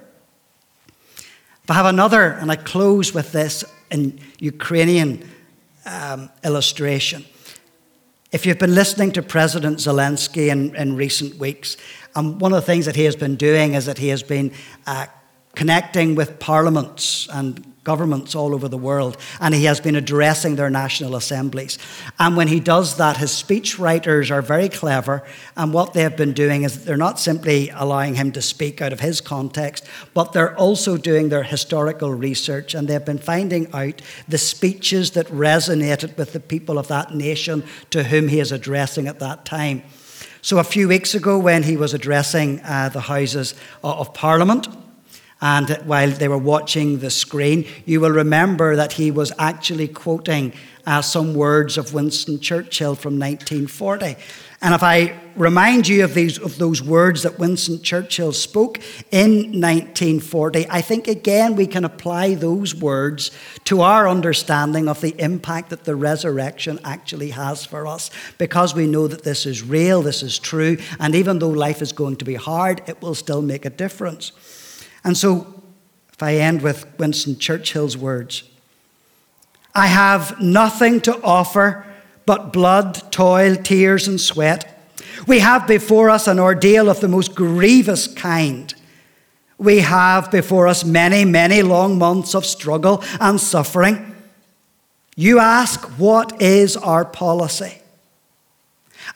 I 1.70 1.74
have 1.74 1.86
another, 1.86 2.32
and 2.32 2.52
I 2.52 2.56
close 2.56 3.14
with 3.14 3.32
this 3.32 3.64
in 3.92 4.20
Ukrainian 4.40 5.30
um, 5.86 6.30
illustration. 6.44 7.26
If 8.32 8.46
you've 8.46 8.60
been 8.60 8.76
listening 8.76 9.12
to 9.14 9.24
President 9.24 9.80
Zelensky 9.80 10.50
in, 10.50 10.76
in 10.76 10.96
recent 10.96 11.40
weeks, 11.40 11.78
um, 12.14 12.38
one 12.38 12.54
of 12.54 12.58
the 12.58 12.66
things 12.66 12.86
that 12.86 12.96
he 12.96 13.06
has 13.06 13.16
been 13.16 13.36
doing 13.36 13.74
is 13.74 13.88
that 13.88 13.98
he 13.98 14.10
has 14.10 14.22
been 14.22 14.52
uh, 14.86 15.08
connecting 15.60 16.16
with 16.16 16.40
parliaments 16.40 17.28
and 17.34 17.74
governments 17.84 18.34
all 18.34 18.56
over 18.56 18.70
the 18.70 18.78
world, 18.78 19.18
and 19.42 19.54
he 19.54 19.66
has 19.66 19.82
been 19.82 19.98
addressing 19.98 20.56
their 20.56 20.70
national 20.70 21.18
assemblies. 21.18 21.78
And 22.18 22.38
when 22.38 22.48
he 22.48 22.62
does 22.62 22.96
that, 22.96 23.18
his 23.18 23.32
speechwriters 23.32 24.32
are 24.32 24.42
very 24.42 24.70
clever, 24.70 25.22
and 25.58 25.74
what 25.74 25.92
they 25.92 26.04
have 26.04 26.16
been 26.16 26.32
doing 26.32 26.64
is 26.64 26.86
they're 26.86 26.96
not 26.96 27.20
simply 27.20 27.72
allowing 27.74 28.16
him 28.16 28.32
to 28.32 28.42
speak 28.42 28.82
out 28.82 28.94
of 28.94 29.02
his 29.02 29.20
context, 29.20 29.86
but 30.14 30.32
they're 30.32 30.58
also 30.58 30.96
doing 30.96 31.28
their 31.28 31.44
historical 31.44 32.14
research, 32.14 32.74
and 32.74 32.88
they've 32.88 33.04
been 33.04 33.18
finding 33.18 33.68
out 33.74 34.02
the 34.30 34.38
speeches 34.38 35.12
that 35.12 35.28
resonated 35.28 36.16
with 36.16 36.32
the 36.32 36.40
people 36.40 36.78
of 36.78 36.88
that 36.88 37.14
nation 37.14 37.66
to 37.90 38.06
whom 38.06 38.30
he 38.30 38.40
is 38.40 38.54
addressing 38.54 39.10
at 39.10 39.20
that 39.20 39.44
time. 39.44 39.84
So, 40.42 40.60
a 40.60 40.64
few 40.64 40.88
weeks 40.88 41.16
ago, 41.16 41.38
when 41.38 41.64
he 41.64 41.76
was 41.76 41.94
addressing 41.94 42.62
uh, 42.62 42.88
the 42.88 43.02
Houses 43.02 43.56
of 43.84 44.14
Parliament, 44.14 44.70
and 45.42 45.70
while 45.86 46.10
they 46.10 46.28
were 46.28 46.38
watching 46.38 47.00
the 47.00 47.10
screen, 47.10 47.66
you 47.86 48.02
will 48.02 48.12
remember 48.12 48.76
that 48.76 48.94
he 48.94 49.10
was 49.10 49.32
actually 49.40 49.88
quoting 49.88 50.54
uh, 50.86 51.02
some 51.02 51.34
words 51.34 51.78
of 51.78 51.94
Winston 51.94 52.40
Churchill 52.40 52.96
from 52.96 53.20
1940. 53.20 54.16
And 54.62 54.74
if 54.74 54.84
I 54.84 55.18
remind 55.38 55.88
you 55.88 56.04
of, 56.04 56.14
these, 56.14 56.38
of 56.38 56.58
those 56.58 56.82
words 56.82 57.24
that 57.24 57.40
Winston 57.40 57.82
Churchill 57.82 58.34
spoke 58.34 58.80
in 59.10 59.62
1940, 59.62 60.68
I 60.70 60.82
think 60.82 61.08
again 61.08 61.56
we 61.56 61.66
can 61.66 61.86
apply 61.86 62.36
those 62.36 62.76
words 62.76 63.32
to 63.66 63.80
our 63.80 64.10
understanding 64.10 64.90
of 64.90 65.00
the 65.00 65.16
impact 65.18 65.70
that 65.70 65.86
the 65.86 65.96
resurrection 65.96 66.80
actually 66.84 67.30
has 67.30 67.66
for 67.66 67.88
us 67.88 68.12
because 68.38 68.76
we 68.76 68.86
know 68.86 69.08
that 69.08 69.24
this 69.24 69.46
is 69.46 69.64
real, 69.64 70.02
this 70.02 70.22
is 70.22 70.38
true, 70.38 70.78
and 71.00 71.16
even 71.16 71.40
though 71.40 71.50
life 71.50 71.82
is 71.82 71.94
going 71.94 72.18
to 72.18 72.26
be 72.26 72.36
hard, 72.36 72.82
it 72.88 73.02
will 73.02 73.16
still 73.16 73.42
make 73.42 73.64
a 73.64 73.70
difference. 73.70 74.34
And 75.10 75.18
so, 75.18 75.48
if 76.14 76.22
I 76.22 76.36
end 76.36 76.62
with 76.62 76.86
Winston 77.00 77.40
Churchill's 77.40 77.98
words 77.98 78.44
I 79.74 79.88
have 79.88 80.40
nothing 80.40 81.02
to 81.02 81.20
offer 81.24 81.84
but 82.28 82.54
blood, 82.54 83.12
toil, 83.12 83.56
tears, 83.56 84.08
and 84.08 84.22
sweat. 84.22 84.80
We 85.26 85.40
have 85.40 85.66
before 85.66 86.12
us 86.12 86.28
an 86.28 86.38
ordeal 86.38 86.92
of 86.92 87.00
the 87.00 87.08
most 87.08 87.34
grievous 87.34 88.06
kind. 88.08 88.72
We 89.58 89.80
have 89.80 90.30
before 90.30 90.68
us 90.68 90.86
many, 90.86 91.26
many 91.26 91.64
long 91.64 91.98
months 91.98 92.36
of 92.36 92.46
struggle 92.46 93.04
and 93.20 93.42
suffering. 93.42 94.16
You 95.16 95.40
ask, 95.40 95.82
what 95.98 96.40
is 96.40 96.78
our 96.78 97.04
policy? 97.04 97.82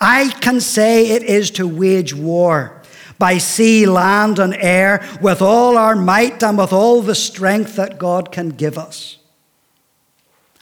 I 0.01 0.29
can 0.41 0.59
say 0.59 1.11
it 1.11 1.21
is 1.21 1.51
to 1.51 1.67
wage 1.67 2.15
war 2.15 2.82
by 3.19 3.37
sea, 3.37 3.85
land, 3.85 4.39
and 4.39 4.53
air 4.55 5.05
with 5.21 5.41
all 5.41 5.77
our 5.77 5.95
might 5.95 6.43
and 6.43 6.57
with 6.57 6.73
all 6.73 7.01
the 7.01 7.15
strength 7.15 7.75
that 7.75 7.97
God 7.97 8.31
can 8.31 8.49
give 8.49 8.77
us. 8.77 9.17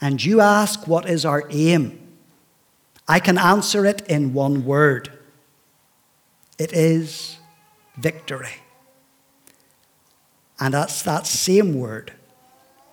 And 0.00 0.22
you 0.22 0.40
ask, 0.40 0.86
What 0.86 1.08
is 1.08 1.24
our 1.24 1.44
aim? 1.50 1.98
I 3.08 3.20
can 3.20 3.38
answer 3.38 3.84
it 3.84 4.02
in 4.08 4.32
one 4.32 4.64
word 4.64 5.10
it 6.58 6.72
is 6.72 7.38
victory. 7.96 8.54
And 10.60 10.74
that's 10.74 11.02
that 11.02 11.26
same 11.26 11.74
word 11.74 12.12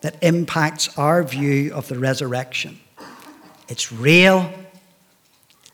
that 0.01 0.15
impacts 0.23 0.97
our 0.97 1.23
view 1.23 1.71
of 1.73 1.87
the 1.87 1.99
resurrection. 1.99 2.79
It's 3.67 3.91
real, 3.91 4.51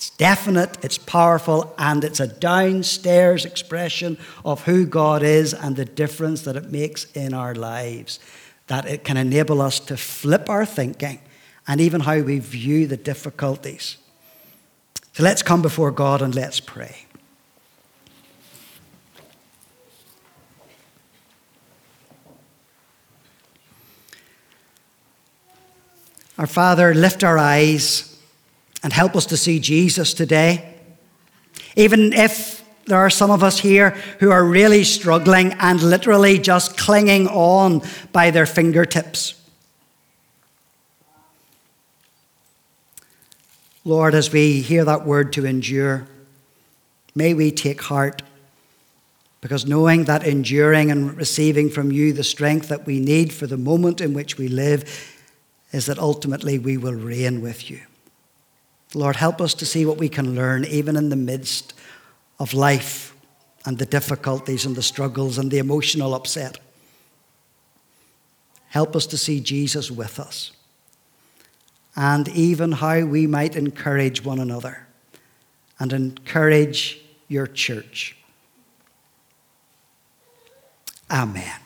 it's 0.05 0.15
definite, 0.17 0.77
it's 0.85 0.99
powerful, 0.99 1.73
and 1.79 2.03
it's 2.03 2.19
a 2.19 2.27
downstairs 2.27 3.43
expression 3.43 4.19
of 4.45 4.63
who 4.65 4.85
God 4.85 5.23
is 5.23 5.51
and 5.51 5.75
the 5.75 5.83
difference 5.83 6.43
that 6.43 6.55
it 6.55 6.71
makes 6.71 7.05
in 7.13 7.33
our 7.33 7.55
lives. 7.55 8.19
That 8.67 8.85
it 8.85 9.03
can 9.03 9.17
enable 9.17 9.63
us 9.63 9.79
to 9.79 9.97
flip 9.97 10.47
our 10.47 10.63
thinking 10.63 11.21
and 11.67 11.81
even 11.81 12.01
how 12.01 12.19
we 12.19 12.37
view 12.37 12.85
the 12.85 12.97
difficulties. 12.97 13.97
So 15.13 15.23
let's 15.23 15.41
come 15.41 15.63
before 15.63 15.89
God 15.89 16.21
and 16.21 16.35
let's 16.35 16.59
pray. 16.59 17.07
Our 26.37 26.45
Father, 26.45 26.93
lift 26.93 27.23
our 27.23 27.39
eyes 27.39 28.14
and 28.85 28.93
help 28.93 29.15
us 29.15 29.25
to 29.25 29.35
see 29.35 29.59
Jesus 29.59 30.13
today. 30.13 30.75
Even 31.75 32.13
if 32.13 32.63
there 32.85 32.99
are 32.99 33.09
some 33.09 33.31
of 33.31 33.41
us 33.41 33.57
here 33.57 33.89
who 34.19 34.29
are 34.29 34.45
really 34.45 34.83
struggling 34.83 35.53
and 35.53 35.81
literally 35.81 36.37
just 36.37 36.77
clinging 36.77 37.27
on 37.29 37.81
by 38.13 38.29
their 38.29 38.45
fingertips. 38.45 39.41
Lord, 43.83 44.13
as 44.13 44.31
we 44.31 44.61
hear 44.61 44.85
that 44.85 45.03
word 45.03 45.33
to 45.33 45.47
endure, 45.47 46.05
may 47.15 47.33
we 47.33 47.49
take 47.49 47.81
heart 47.81 48.21
because 49.41 49.65
knowing 49.65 50.03
that 50.03 50.27
enduring 50.27 50.91
and 50.91 51.17
receiving 51.17 51.71
from 51.71 51.91
you 51.91 52.13
the 52.13 52.23
strength 52.23 52.67
that 52.67 52.85
we 52.85 52.99
need 52.99 53.33
for 53.33 53.47
the 53.47 53.57
moment 53.57 53.99
in 53.99 54.13
which 54.13 54.37
we 54.37 54.47
live 54.47 55.17
is 55.71 55.87
that 55.87 55.97
ultimately 55.97 56.59
we 56.59 56.77
will 56.77 56.93
reign 56.93 57.41
with 57.41 57.71
you. 57.71 57.81
Lord, 58.95 59.17
help 59.17 59.41
us 59.41 59.53
to 59.55 59.65
see 59.65 59.85
what 59.85 59.97
we 59.97 60.07
can 60.07 60.35
learn 60.35 60.63
even 60.65 60.95
in 60.95 61.09
the 61.09 61.15
midst 61.17 61.73
of 62.39 62.53
life 62.53 63.13
and 63.65 63.77
the 63.77 63.85
difficulties 63.85 64.65
and 64.65 64.75
the 64.75 64.81
struggles 64.81 65.37
and 65.37 65.51
the 65.51 65.57
emotional 65.57 66.15
upset. 66.15 66.59
Help 68.69 68.95
us 68.95 69.05
to 69.07 69.17
see 69.17 69.39
Jesus 69.39 69.91
with 69.91 70.19
us 70.19 70.51
and 71.95 72.27
even 72.29 72.73
how 72.73 73.05
we 73.05 73.27
might 73.27 73.55
encourage 73.55 74.23
one 74.23 74.39
another 74.39 74.87
and 75.79 75.91
encourage 75.91 77.01
your 77.27 77.47
church. 77.47 78.15
Amen. 81.11 81.64